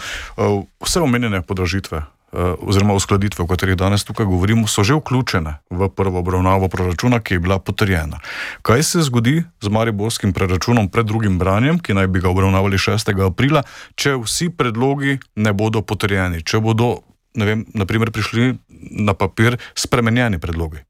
vse 0.79 0.99
omenjene 0.99 1.41
podražitve 1.41 2.18
oziroma 2.31 2.93
uskladitve, 2.93 3.43
o 3.43 3.47
katerih 3.47 3.75
danes 3.75 4.03
tukaj 4.03 4.25
govorimo, 4.25 4.67
so 4.67 4.83
že 4.83 4.97
vključene 4.99 5.55
v 5.69 5.89
prvo 5.89 6.19
obravnavo 6.19 6.67
proračuna, 6.67 7.19
ki 7.19 7.33
je 7.33 7.39
bila 7.39 7.59
potrjena. 7.59 8.19
Kaj 8.61 8.83
se 8.83 9.01
zgodi 9.01 9.43
z 9.61 9.67
Mariborskim 9.67 10.33
proračunom 10.33 10.89
pred 10.89 11.05
drugim 11.05 11.39
branjem, 11.39 11.79
ki 11.79 11.93
naj 11.93 12.07
bi 12.07 12.19
ga 12.19 12.29
obravnavali 12.29 12.77
6. 12.77 13.13
aprila, 13.25 13.63
če 13.95 14.15
vsi 14.17 14.49
predlogi 14.49 15.19
ne 15.35 15.53
bodo 15.53 15.81
potrjeni, 15.81 16.43
če 16.43 16.59
bodo, 16.59 16.99
ne 17.35 17.45
vem, 17.45 17.65
naprimer 17.73 18.11
prišli 18.11 18.53
na 18.91 19.13
papir 19.13 19.57
spremenjeni 19.75 20.39
predlogi? 20.39 20.88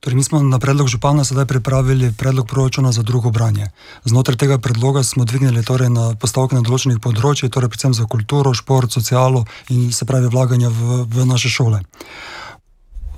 Torej, 0.00 0.16
mi 0.16 0.24
smo 0.24 0.40
na 0.42 0.58
predlog 0.58 0.88
župana 0.88 1.24
sedaj 1.24 1.44
pripravili 1.44 2.12
predlog 2.18 2.48
proračuna 2.48 2.92
za 2.92 3.02
drugo 3.02 3.30
branje. 3.30 3.66
Znotraj 4.04 4.36
tega 4.36 4.58
predloga 4.58 5.02
smo 5.02 5.24
dvignili 5.24 5.64
torej, 5.64 5.90
na 5.92 6.14
postavke 6.16 6.56
na 6.56 6.64
določenih 6.64 6.96
področjih, 7.04 7.52
torej 7.52 7.68
predvsem 7.68 7.92
za 7.92 8.06
kulturo, 8.08 8.54
šport, 8.56 8.88
socialo 8.88 9.44
in 9.68 9.92
se 9.92 10.08
pravi 10.08 10.32
vlaganje 10.32 10.72
v, 10.72 11.02
v 11.04 11.26
naše 11.28 11.52
šole. 11.52 11.82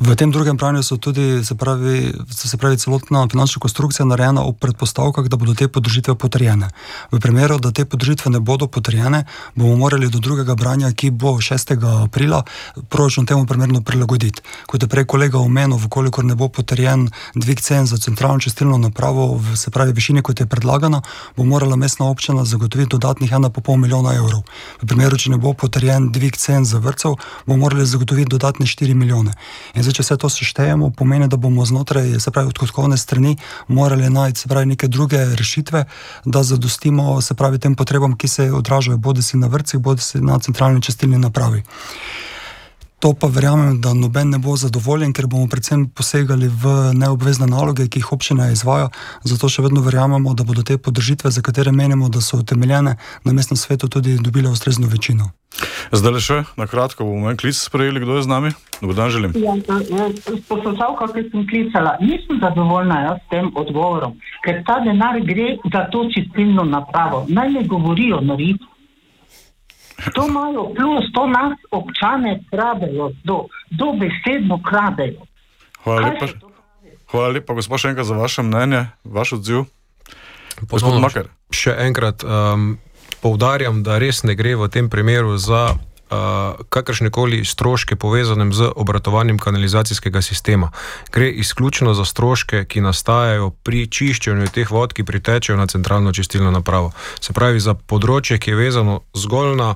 V 0.02 0.16
tem 0.18 0.32
drugem 0.34 0.56
branju 0.56 0.82
so 0.82 0.96
tudi, 0.96 1.44
se 1.44 1.54
pravi, 1.54 2.12
se 2.26 2.56
pravi 2.56 2.78
celotna 2.78 3.28
finančna 3.30 3.60
konstrukcija 3.60 4.06
narejena 4.06 4.42
ob 4.42 4.58
predpostavkah, 4.58 5.28
da 5.30 5.36
bodo 5.36 5.54
te 5.54 5.68
podržitve 5.68 6.14
potrjene. 6.18 6.70
V 7.12 7.20
primeru, 7.20 7.58
da 7.58 7.70
te 7.70 7.84
podržitve 7.84 8.30
ne 8.30 8.40
bodo 8.40 8.66
potrjene, 8.66 9.24
bomo 9.54 9.76
morali 9.76 10.08
do 10.10 10.18
drugega 10.18 10.54
branja, 10.54 10.90
ki 10.92 11.10
bo 11.10 11.36
6. 11.38 12.02
aprila, 12.04 12.42
proračun 12.88 13.26
temu 13.26 13.46
primerno 13.46 13.82
prilagoditi. 13.82 14.42
Kot 14.66 14.82
je 14.82 14.88
prej 14.88 15.04
kolega 15.04 15.38
omenil, 15.38 15.78
vkolikor 15.78 16.24
ne 16.24 16.34
bo 16.34 16.48
potrjen 16.48 17.06
dvig 17.34 17.60
cen 17.60 17.86
za 17.86 17.96
centralno 17.96 18.40
čistilno 18.40 18.78
napravo, 18.78 19.36
v, 19.38 19.56
se 19.56 19.70
pravi, 19.70 19.92
višini, 19.92 20.22
kot 20.22 20.40
je 20.40 20.46
predlagano, 20.46 21.02
bo 21.36 21.44
morala 21.44 21.76
mestna 21.76 22.10
občina 22.10 22.44
zagotoviti 22.44 22.90
dodatnih 22.90 23.30
1,5 23.30 23.76
milijona 23.76 24.16
evrov. 24.18 24.42
V 24.82 24.86
primeru, 24.86 25.16
če 25.16 25.30
ne 25.30 25.38
bo 25.38 25.54
potrjen 25.54 26.10
dvig 26.10 26.36
cen 26.36 26.66
za 26.66 26.82
vrtcev, 26.82 27.14
bomo 27.46 27.68
morali 27.68 27.86
zagotoviti 27.86 28.34
dodatne 28.34 28.66
4 28.66 28.94
milijone. 28.94 29.38
In 29.74 29.91
če 29.92 30.02
vse 30.02 30.16
to 30.16 30.28
seštejemo, 30.28 30.90
pomeni, 30.96 31.28
da 31.28 31.36
bomo 31.36 31.64
znotraj 31.64 32.16
odhodkovne 32.46 32.96
strani 32.96 33.36
morali 33.68 34.10
najti 34.10 34.48
pravi, 34.48 34.66
neke 34.74 34.88
druge 34.88 35.24
rešitve, 35.36 35.84
da 36.24 36.42
zadostimo 36.42 37.20
pravi, 37.36 37.58
tem 37.58 37.74
potrebam, 37.74 38.16
ki 38.16 38.28
se 38.28 38.52
odražajo 38.52 38.96
bodi 38.96 39.22
si 39.22 39.36
na 39.36 39.46
vrtcih, 39.46 39.80
bodi 39.80 40.02
si 40.02 40.20
na 40.20 40.38
centralni 40.38 40.82
čistilni 40.82 41.18
napravi. 41.18 41.62
To 43.02 43.10
pa 43.18 43.26
verjamem, 43.26 43.80
da 43.82 43.94
noben 43.98 44.30
ne 44.30 44.38
bo 44.38 44.52
zadovoljen, 44.56 45.10
ker 45.10 45.26
bomo 45.26 45.48
predvsem 45.50 45.88
posegali 45.90 46.46
v 46.46 46.92
neobvezne 46.94 47.48
naloge, 47.50 47.88
ki 47.90 47.98
jih 47.98 48.12
občina 48.14 48.46
izvaja. 48.54 48.92
Zato 49.26 49.50
še 49.50 49.64
vedno 49.64 49.82
verjamemo, 49.82 50.36
da 50.38 50.46
bodo 50.46 50.62
te 50.62 50.76
podržitve, 50.78 51.32
za 51.34 51.42
katere 51.42 51.74
menimo, 51.74 52.06
da 52.14 52.22
so 52.22 52.38
utemeljene 52.38 52.94
na 52.94 53.32
mestnem 53.34 53.58
svetu, 53.58 53.90
tudi 53.90 54.14
dobile 54.22 54.54
ustrezno 54.54 54.86
večino. 54.86 55.32
Zdaj 55.90 56.14
le 56.14 56.20
še 56.22 56.38
na 56.56 56.68
kratko 56.70 57.02
bomo 57.08 57.26
en 57.32 57.42
klic 57.42 57.58
sprejeli, 57.58 58.04
kdo 58.06 58.20
je 58.20 58.22
z 58.22 58.30
nami. 58.30 58.54
Dobro 58.78 58.94
dan 58.94 59.10
želim. 59.10 59.34
Ja, 59.34 59.58
Poslušalka, 60.46 61.10
ki 61.10 61.26
sem 61.34 61.46
klicala, 61.50 61.98
nisem 61.98 62.38
zadovoljna 62.38 63.16
s 63.18 63.30
tem 63.34 63.50
odgovorom, 63.50 64.14
ker 64.46 64.62
ta 64.66 64.78
denar 64.86 65.18
gre 65.26 65.56
za 65.74 65.88
to 65.90 66.06
čistilno 66.14 66.70
napravo. 66.70 67.26
Naj 67.28 67.50
ne 67.58 67.66
govorijo 67.66 68.22
nori. 68.22 68.54
To 70.14 70.26
imajo 70.28 70.72
plus, 70.74 71.04
to 71.14 71.26
nas 71.26 71.58
občane 71.70 72.40
kradejo, 72.50 73.12
do, 73.24 73.46
do 73.70 73.92
besedno 73.98 74.58
kradejo. 74.62 75.26
Hvala 75.84 76.08
lepa, 76.08 76.26
hvala 77.10 77.28
lepa 77.28 77.54
gospod 77.54 77.78
Šenka, 77.78 78.04
za 78.04 78.14
vaše 78.14 78.42
mnenje, 78.42 78.86
vaš 79.04 79.32
odziv. 79.38 79.64
Gospod 80.60 81.00
Makar. 81.00 81.30
Še 81.50 81.74
enkrat. 81.86 82.24
Um, 82.24 82.78
poudarjam, 83.22 83.82
da 83.86 83.98
res 84.02 84.22
ne 84.26 84.34
gre 84.34 84.56
v 84.58 84.68
tem 84.68 84.90
primeru 84.90 85.38
za 85.38 85.78
kakršne 86.68 87.10
koli 87.10 87.44
stroške 87.44 87.96
povezane 87.96 88.52
z 88.52 88.70
obratovanjem 88.76 89.38
kanalizacijskega 89.38 90.22
sistema. 90.22 90.70
Gre 91.12 91.30
izključno 91.30 91.94
za 91.94 92.04
stroške, 92.04 92.64
ki 92.64 92.80
nastajajo 92.80 93.50
pri 93.50 93.86
čiščenju 93.86 94.50
teh 94.54 94.70
vod, 94.70 94.92
ki 94.92 95.04
pritečejo 95.04 95.56
na 95.56 95.66
centralno 95.66 96.12
čistilno 96.12 96.50
napravo. 96.50 96.92
Se 97.20 97.32
pravi, 97.32 97.60
za 97.60 97.74
področje, 97.74 98.38
ki 98.38 98.50
je 98.50 98.56
vezano 98.56 99.00
zgolj 99.14 99.56
na 99.56 99.74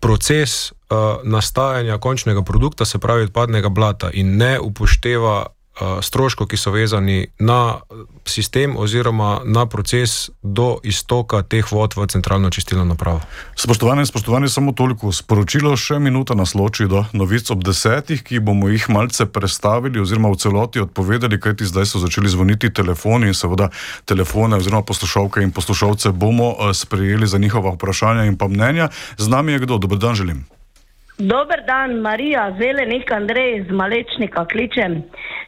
proces 0.00 0.70
uh, 0.70 1.20
nastajanja 1.24 1.98
končnega 1.98 2.42
produkta, 2.42 2.84
se 2.84 2.98
pravi 2.98 3.28
odpadnega 3.28 3.68
blata, 3.68 4.10
in 4.12 4.36
ne 4.36 4.58
upošteva 4.60 5.46
Eh, 5.46 5.57
stroškov, 6.02 6.46
ki 6.46 6.56
so 6.56 6.70
vezani 6.70 7.26
na 7.38 7.80
sistem 8.28 8.76
oziroma 8.76 9.40
na 9.44 9.66
proces 9.66 10.30
do 10.42 10.78
istoka 10.82 11.42
teh 11.42 11.72
vod 11.72 11.96
v 11.96 12.06
centralno 12.06 12.50
čistilno 12.50 12.84
napravo. 12.84 13.20
Spoštovani, 13.56 14.06
spoštovani, 14.06 14.48
samo 14.48 14.72
toliko 14.72 15.12
sporočilo, 15.12 15.76
še 15.76 15.98
minuta 15.98 16.34
nas 16.34 16.54
loči 16.54 16.88
do 16.88 17.04
novic 17.12 17.50
ob 17.50 17.64
desetih, 17.64 18.22
ki 18.22 18.42
bomo 18.44 18.68
jih 18.68 18.88
malce 18.92 19.26
predstavili 19.26 20.00
oziroma 20.00 20.32
v 20.34 20.40
celoti 20.40 20.84
odpovedali, 20.84 21.40
kajti 21.40 21.68
zdaj 21.68 21.86
so 21.86 22.02
začeli 22.02 22.28
zvoniti 22.28 22.72
telefoni 22.74 23.32
in 23.32 23.34
seveda 23.34 23.70
telefone 24.04 24.60
oziroma 24.60 24.82
poslušalke 24.82 25.42
in 25.42 25.54
poslušalce 25.54 26.12
bomo 26.12 26.52
eh, 26.52 26.74
sprejeli 26.74 27.26
za 27.26 27.38
njihova 27.38 27.74
vprašanja 27.78 28.24
in 28.24 28.36
pa 28.36 28.48
mnenja. 28.48 28.88
Z 29.18 29.28
nami 29.28 29.52
je 29.52 29.58
kdo? 29.58 29.78
Dober 29.78 29.98
dan 29.98 30.14
želim. 30.14 30.57
Dober 31.18 31.64
dan, 31.66 32.00
Marija, 32.00 32.54
zelenik 32.58 33.10
Andrej 33.12 33.56
iz 33.56 33.70
Malečnika 33.70 34.44
kličem. 34.44 35.02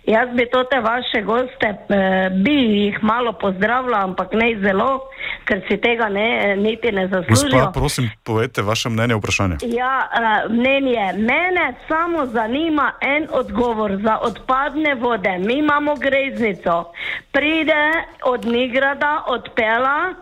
Jaz 0.07 0.29
bi 0.35 0.47
to 0.53 0.65
te 0.65 0.81
vaše 0.81 1.23
goste, 1.23 1.69
eh, 1.69 2.31
bi 2.45 2.55
jih 2.55 2.99
malo 3.03 3.33
pozdravila, 3.33 3.99
ampak 3.99 4.33
ne 4.33 4.57
zelo, 4.63 5.01
ker 5.45 5.61
si 5.69 5.77
tega 5.77 6.09
ne, 6.09 6.57
niti 6.57 6.93
ne 6.93 7.07
zaslužijo. 7.09 7.51
Gospa, 7.51 7.71
prosim, 7.73 8.11
povedite 8.25 8.63
vaše 8.63 8.89
mnenje, 8.89 9.15
vprašanje. 9.15 9.57
Ja, 9.63 10.09
eh, 10.11 10.49
mnenje. 10.49 11.13
Mene 11.17 11.75
samo 11.89 12.27
zanima 12.27 12.93
en 13.01 13.29
odgovor 13.31 13.97
za 14.03 14.19
odpadne 14.23 14.95
vode. 14.95 15.39
Mi 15.39 15.55
imamo 15.59 15.95
greznico. 15.95 16.85
Pride 17.33 17.93
od 18.25 18.45
Nigrada, 18.45 19.23
odpela 19.27 20.15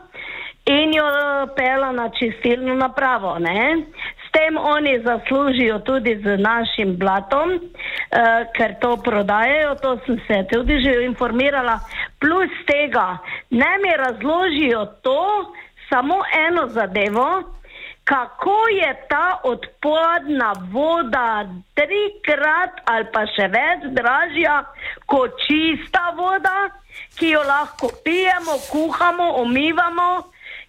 in 0.65 0.95
jo 0.95 1.05
pela 1.57 1.93
na 1.93 2.11
čistilno 2.19 2.75
napravo. 2.75 3.39
Ne? 3.39 3.77
Tem 4.39 4.55
oni 4.55 5.01
zaslužijo 5.03 5.81
tudi 5.83 6.15
z 6.23 6.39
našim 6.39 6.95
blatom, 6.95 7.59
uh, 7.59 8.47
ker 8.55 8.79
to 8.79 8.95
prodajajo, 9.03 9.75
to 9.83 9.99
sem 10.07 10.21
se 10.27 10.45
tudi 10.53 10.79
že 10.79 10.93
informirala. 11.11 11.81
Plus 12.23 12.53
tega, 12.67 13.19
naj 13.51 13.77
mi 13.83 13.97
razložijo 13.99 14.85
to, 15.03 15.23
samo 15.91 16.23
eno 16.47 16.69
zadevo, 16.69 17.43
kako 18.05 18.69
je 18.69 19.07
ta 19.09 19.41
odpadna 19.45 20.53
voda 20.73 21.45
trikrat 21.75 22.81
ali 22.85 23.07
pa 23.13 23.27
še 23.35 23.49
več 23.53 23.85
dražja 23.99 24.63
kot 25.07 25.37
čista 25.45 26.07
voda, 26.17 26.71
ki 27.19 27.35
jo 27.35 27.43
lahko 27.45 27.93
pijemo, 28.05 28.57
kuhamo, 28.71 29.29
umivamo 29.43 30.11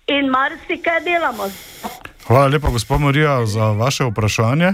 in 0.08 0.30
marsikaj 0.36 1.00
delamo. 1.08 1.48
Hvala 2.30 2.48
lepa, 2.48 2.70
gospod 2.70 3.02
Marija, 3.02 3.46
za 3.46 3.72
vaše 3.72 4.06
vprašanje. 4.06 4.74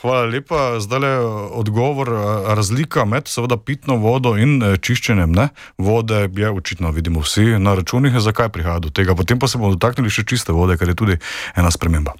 Hvala 0.00 0.24
lepa. 0.24 0.80
Zdaj 0.80 0.98
le 0.98 1.18
odgovor. 1.52 2.08
Razlika 2.46 3.04
med 3.04 3.28
seveda 3.28 3.56
pitno 3.56 3.96
vodo 3.96 4.32
in 4.36 4.62
eh, 4.62 4.76
čiščenjem 4.80 5.32
ne? 5.32 5.48
vode 5.78 6.28
je 6.36 6.50
očitno, 6.50 6.90
vidimo 6.90 7.20
vsi 7.20 7.58
na 7.60 7.74
računih, 7.74 8.16
zakaj 8.20 8.48
prihaja 8.48 8.78
do 8.78 8.88
tega. 8.88 9.14
Potem 9.14 9.38
pa 9.38 9.48
se 9.48 9.58
bomo 9.58 9.74
dotaknili 9.74 10.10
še 10.10 10.24
čiste 10.24 10.56
vode, 10.56 10.78
kar 10.80 10.88
je 10.88 10.94
tudi 10.96 11.18
ena 11.56 11.70
sprememba. 11.70 12.14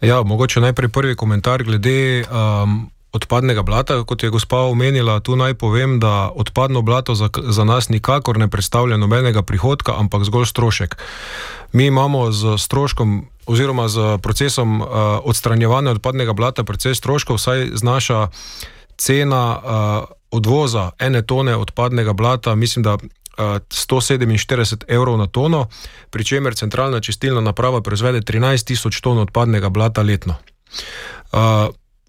Ja, 0.00 0.22
mogoče 0.22 0.64
najprej 0.64 0.88
prvi 0.88 1.16
komentar 1.16 1.62
glede 1.62 2.24
um, 2.24 2.88
odpadnega 3.12 3.62
blata. 3.62 3.98
Kot 4.08 4.22
je 4.22 4.32
gospa 4.32 4.64
omenila, 4.72 5.18
tu 5.20 5.36
naj 5.36 5.54
povem, 5.60 5.98
da 6.00 6.30
odpadno 6.32 6.80
blato 6.82 7.14
za, 7.14 7.28
za 7.28 7.64
nas 7.64 7.92
nikakor 7.92 8.40
ne 8.40 8.48
predstavlja 8.48 8.96
nobenega 8.96 9.42
prihodka, 9.42 10.00
ampak 10.00 10.24
zgolj 10.24 10.48
strošek. 10.48 10.96
Mi 11.72 11.86
imamo 11.92 12.32
z 12.32 12.56
stroškom 12.56 13.31
oziroma 13.46 13.88
z 13.88 14.18
procesom 14.22 14.80
uh, 14.80 14.88
odstranjevanja 15.24 15.90
odpadnega 15.90 16.32
blata 16.32 16.64
precej 16.64 16.94
stroškov, 16.94 17.38
saj 17.38 17.70
znaša 17.74 18.28
cena 18.96 19.44
uh, 19.56 20.04
odvoza 20.30 20.90
ene 20.98 21.22
tone 21.22 21.56
odpadnega 21.56 22.12
blata, 22.12 22.54
mislim, 22.54 22.82
da 22.82 22.94
uh, 22.94 23.00
147 23.38 24.84
evrov 24.88 25.18
na 25.18 25.26
tono, 25.26 25.66
pri 26.10 26.24
čemer 26.24 26.54
centralna 26.54 27.00
čistilna 27.00 27.40
naprava 27.40 27.80
proizvede 27.82 28.20
13 28.20 28.66
tisoč 28.66 29.00
ton 29.00 29.18
odpadnega 29.18 29.68
blata 29.68 30.02
letno. 30.02 30.34
Uh, 31.32 31.38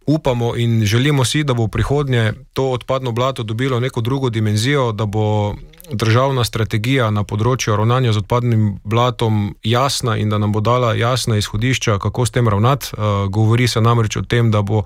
upamo 0.08 0.56
in 0.56 0.86
želimo 0.86 1.26
si, 1.26 1.44
da 1.44 1.54
bo 1.54 1.64
v 1.64 1.68
prihodnje 1.68 2.34
to 2.54 2.72
odpadno 2.72 3.12
blato 3.12 3.44
dobilo 3.44 3.80
neko 3.80 4.02
drugo 4.02 4.30
dimenzijo, 4.30 4.92
da 4.92 5.06
bo 5.06 5.56
državna 5.92 6.44
strategija 6.44 7.10
na 7.12 7.24
področju 7.28 7.76
ravnanja 7.76 8.14
z 8.14 8.24
odpadnim 8.24 8.64
blatom 8.84 9.56
jasna 9.64 10.16
in 10.18 10.30
da 10.30 10.38
nam 10.38 10.54
bo 10.56 10.62
dala 10.64 10.94
jasna 10.96 11.38
izhodišča, 11.38 12.00
kako 12.00 12.26
s 12.26 12.32
tem 12.32 12.48
ravnati. 12.48 12.94
Uh, 12.94 13.28
govori 13.30 13.68
se 13.68 13.82
namreč 13.82 14.18
o 14.18 14.24
tem, 14.24 14.52
da 14.52 14.62
bo 14.62 14.84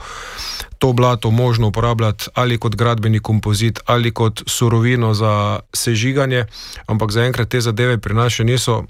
to 0.78 0.94
blato 0.94 1.32
možno 1.32 1.68
uporabljati 1.68 2.30
ali 2.34 2.58
kot 2.58 2.76
gradbeni 2.76 3.20
kompozit 3.20 3.80
ali 3.86 4.12
kot 4.12 4.44
surovino 4.46 5.14
za 5.14 5.60
sežiganje, 5.74 6.46
ampak 6.86 7.12
zaenkrat 7.12 7.50
te 7.50 7.62
zadeve 7.62 7.98
pri 7.98 8.14
nas 8.14 8.34
še 8.34 8.44
niso. 8.44 8.84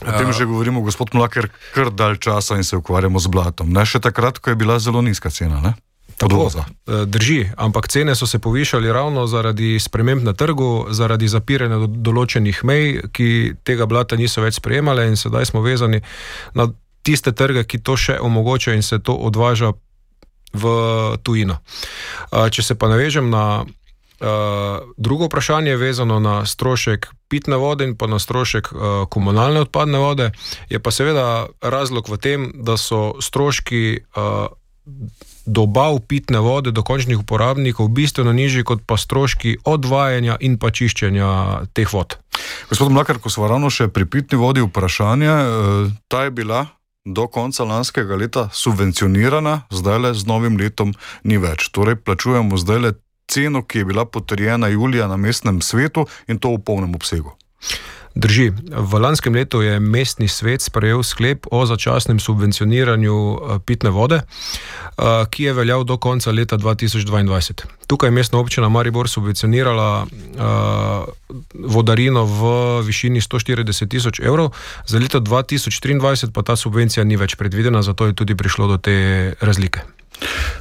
O 0.00 0.10
tem 0.16 0.32
že 0.32 0.48
govorimo, 0.48 0.80
gospod 0.80 1.12
Mlaker, 1.14 1.50
kar 1.74 1.90
dalj 1.92 2.18
časa 2.24 2.56
in 2.56 2.64
se 2.64 2.76
ukvarjamo 2.76 3.20
z 3.20 3.28
blatom. 3.28 3.68
Ne 3.72 3.84
še 3.84 4.00
takrat, 4.00 4.40
ko 4.40 4.50
je 4.50 4.56
bila 4.56 4.78
zelo 4.80 5.02
nizka 5.04 5.30
cena. 5.30 5.60
Ne? 5.60 5.74
Tako, 6.20 6.50
drži, 7.06 7.48
ampak 7.56 7.88
cene 7.88 8.14
so 8.14 8.26
se 8.26 8.38
povišali 8.38 8.92
ravno 8.92 9.26
zaradi 9.26 9.80
sprememb 9.80 10.24
na 10.24 10.32
trgu, 10.32 10.92
zaradi 10.92 11.28
zapiranja 11.28 11.78
do 11.80 11.88
določenih 11.88 12.60
mej, 12.64 13.08
ki 13.16 13.28
tega 13.64 13.88
blata 13.88 14.20
niso 14.20 14.44
več 14.44 14.60
sprejemale, 14.60 15.06
in 15.08 15.16
sedaj 15.16 15.48
smo 15.48 15.64
vezani 15.64 16.02
na 16.52 16.68
tiste 17.02 17.32
trge, 17.32 17.64
ki 17.64 17.80
to 17.80 17.96
še 17.96 18.18
omogočajo 18.20 18.76
in 18.76 18.84
se 18.84 19.00
to 19.00 19.16
odvaža 19.16 19.72
v 20.52 20.74
tujino. 21.24 21.60
Če 22.28 22.62
se 22.68 22.74
pa 22.76 22.90
navežem 22.92 23.30
na 23.32 23.64
drugo 24.96 25.26
vprašanje 25.26 25.70
je 25.70 25.76
vezano 25.76 26.20
na 26.20 26.46
strošek 26.46 27.08
pitne 27.30 27.56
vode 27.56 27.86
in 27.86 27.94
pa 27.96 28.06
na 28.10 28.18
strošek 28.18 28.72
uh, 28.72 28.80
komunalne 29.08 29.60
odpadne 29.60 29.98
vode. 29.98 30.30
Je 30.68 30.82
pa 30.82 30.90
seveda 30.90 31.46
razlog 31.62 32.10
v 32.10 32.18
tem, 32.18 32.50
da 32.54 32.76
so 32.76 33.14
stroški 33.22 34.02
uh, 34.18 34.50
dobav 35.46 36.00
pitne 36.08 36.42
vode 36.42 36.74
do 36.74 36.82
končnih 36.82 37.22
uporabnikov 37.22 37.88
bistveno 37.88 38.32
nižji 38.32 38.64
kot 38.66 38.82
pa 38.86 38.98
stroški 38.98 39.62
odvajanja 39.64 40.36
in 40.40 40.58
pa 40.58 40.70
čiščenja 40.74 41.30
teh 41.72 41.88
vod. 41.92 42.18
Gospod 42.68 42.92
Mlakar, 42.92 43.22
ko 43.22 43.30
smo 43.30 43.48
ravno 43.48 43.70
še 43.70 43.88
pri 43.88 44.04
pitni 44.10 44.38
vodi 44.38 44.64
vprašanje, 44.66 45.30
uh, 45.30 45.94
ta 46.10 46.26
je 46.26 46.34
bila. 46.34 46.66
Do 47.00 47.24
konca 47.32 47.64
lanskega 47.64 48.12
leta 48.12 48.42
subvencionirana, 48.52 49.62
zdaj 49.72 49.98
le 49.98 50.10
z 50.12 50.26
novim 50.28 50.58
letom 50.60 50.92
ni 51.24 51.40
več. 51.40 51.70
Torej, 51.72 51.96
plačujemo 52.04 52.60
zdaj 52.60 52.78
le 52.84 52.90
ceno, 53.30 53.62
ki 53.62 53.78
je 53.78 53.84
bila 53.84 54.04
potrjena 54.04 54.68
julija 54.68 55.08
na 55.08 55.16
mestnem 55.16 55.62
svetu 55.62 56.06
in 56.26 56.38
to 56.38 56.50
v 56.56 56.62
polnem 56.66 56.94
obsegu. 56.94 57.36
Drži. 58.14 58.50
V 58.66 58.98
lanskem 58.98 59.34
letu 59.34 59.62
je 59.62 59.78
mestni 59.80 60.26
svet 60.28 60.62
sprejel 60.62 61.02
sklep 61.06 61.46
o 61.50 61.62
začasnem 61.66 62.18
subvencioniranju 62.18 63.14
eh, 63.14 63.58
pitne 63.62 63.94
vode, 63.94 64.18
eh, 64.18 65.24
ki 65.30 65.44
je 65.44 65.52
veljal 65.54 65.86
do 65.86 65.96
konca 65.96 66.34
leta 66.34 66.58
2022. 66.58 67.62
Tukaj 67.86 68.06
je 68.06 68.10
mestna 68.10 68.38
občina 68.38 68.68
Maribor 68.68 69.08
subvencionirala 69.08 70.06
uh, 70.06 71.10
vodarino 71.54 72.22
v 72.22 72.42
višini 72.86 73.18
140 73.20 73.88
tisoč 73.90 74.20
evrov, 74.22 74.54
za 74.86 74.98
leto 74.98 75.18
2023 75.20 76.30
pa 76.30 76.42
ta 76.42 76.56
subvencija 76.56 77.04
ni 77.04 77.18
več 77.18 77.34
predvidena, 77.34 77.82
zato 77.82 78.06
je 78.06 78.14
tudi 78.14 78.38
prišlo 78.38 78.68
do 78.70 78.76
te 78.78 79.34
razlike. 79.40 79.99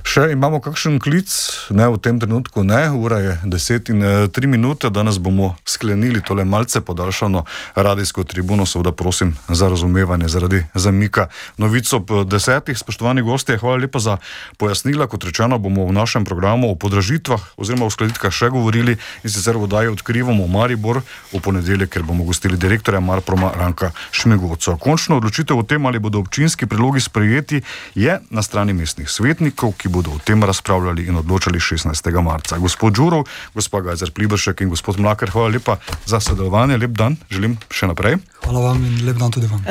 Še 0.09 0.29
imamo 0.31 0.57
kakšen 0.63 0.97
klic, 1.03 1.29
ne 1.75 1.85
v 1.91 1.99
tem 2.01 2.17
trenutku, 2.17 2.63
ne, 2.63 2.88
ura 2.95 3.19
je 3.19 3.33
10 3.45 3.91
in 3.93 3.99
3 4.31 4.47
minute, 4.47 4.89
danes 4.89 5.19
bomo 5.19 5.51
sklenili 5.67 6.21
tole 6.25 6.45
malce 6.47 6.81
podaljšano 6.81 7.43
radijsko 7.75 8.23
tribuno, 8.23 8.65
seveda 8.65 8.91
prosim 8.95 9.35
za 9.47 9.69
razumevanje 9.69 10.31
zaradi 10.31 10.63
zamika. 10.73 11.27
Novic 11.57 11.91
ob 11.93 12.09
desetih. 12.25 12.77
Spoštovani 12.79 13.21
gostje, 13.21 13.59
hvala 13.59 13.83
lepa 13.83 13.99
za 13.99 14.17
pojasnila, 14.57 15.07
kot 15.12 15.27
rečeno 15.27 15.59
bomo 15.59 15.85
v 15.85 15.93
našem 15.93 16.25
programu 16.25 16.71
o 16.71 16.79
podražitvah 16.79 17.59
oziroma 17.59 17.85
o 17.85 17.93
skladitkah 17.93 18.33
še 18.33 18.49
govorili 18.49 18.95
in 18.95 19.29
sicer 19.29 19.59
vodaje 19.59 19.91
odkrivamo 19.91 20.47
Maribor 20.47 21.03
v 21.33 21.43
ponedeljek, 21.43 21.91
ker 21.93 22.07
bomo 22.07 22.23
gostili 22.23 22.57
direktorja 22.57 23.03
Marproma 23.03 23.51
Ranka 23.53 23.91
Šmegovca. 24.12 24.79
Končno 24.79 25.19
odločitev 25.19 25.59
o 25.59 25.67
tem, 25.67 25.85
ali 25.85 25.99
bodo 25.99 26.23
občinski 26.23 26.65
predlogi 26.65 27.03
sprejeti, 27.03 27.62
je 27.95 28.19
na 28.31 28.41
strani 28.41 28.73
mestnih 28.73 29.09
svetnikov 29.09 29.38
svetnikov, 29.39 29.73
ki 29.80 29.88
bodo 29.88 30.12
o 30.12 30.19
tem 30.19 30.43
razpravljali 30.43 31.08
in 31.08 31.15
odločali 31.15 31.60
16. 31.60 32.21
marca. 32.21 32.58
Gospod 32.58 32.93
Đurov, 32.93 33.23
gospod 33.54 33.84
Gajzer 33.84 34.12
Plibršek 34.12 34.62
in 34.62 34.69
gospod 34.69 34.99
Mlaker, 34.99 35.32
hvala 35.32 35.47
lepa 35.47 35.78
za 36.06 36.19
sodelovanje, 36.19 36.78
lep 36.78 36.91
dan, 36.91 37.15
želim 37.30 37.56
še 37.71 37.88
naprej. 37.88 38.19
Hvala 38.43 38.60
vam 38.60 38.84
in 38.84 39.06
lep 39.08 39.15
dan 39.15 39.32
tudi 39.32 39.47
vam. 39.47 39.63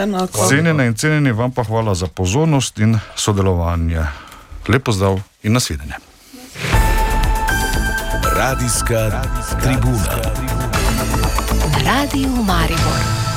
Cenjene 0.48 0.86
in 0.88 0.96
cenjeni, 0.96 1.32
vam 1.32 1.52
pa 1.52 1.64
hvala 1.68 1.94
za 1.94 2.08
pozornost 2.08 2.78
in 2.78 2.96
sodelovanje. 3.16 4.08
Lepo 4.68 4.92
zdrav 4.92 5.20
in 5.42 5.52
nasvidenje. 5.52 6.00
Radijska 8.24 9.22
tribuna. 9.60 10.16
Radio 11.84 12.28
Maribor. 12.42 13.27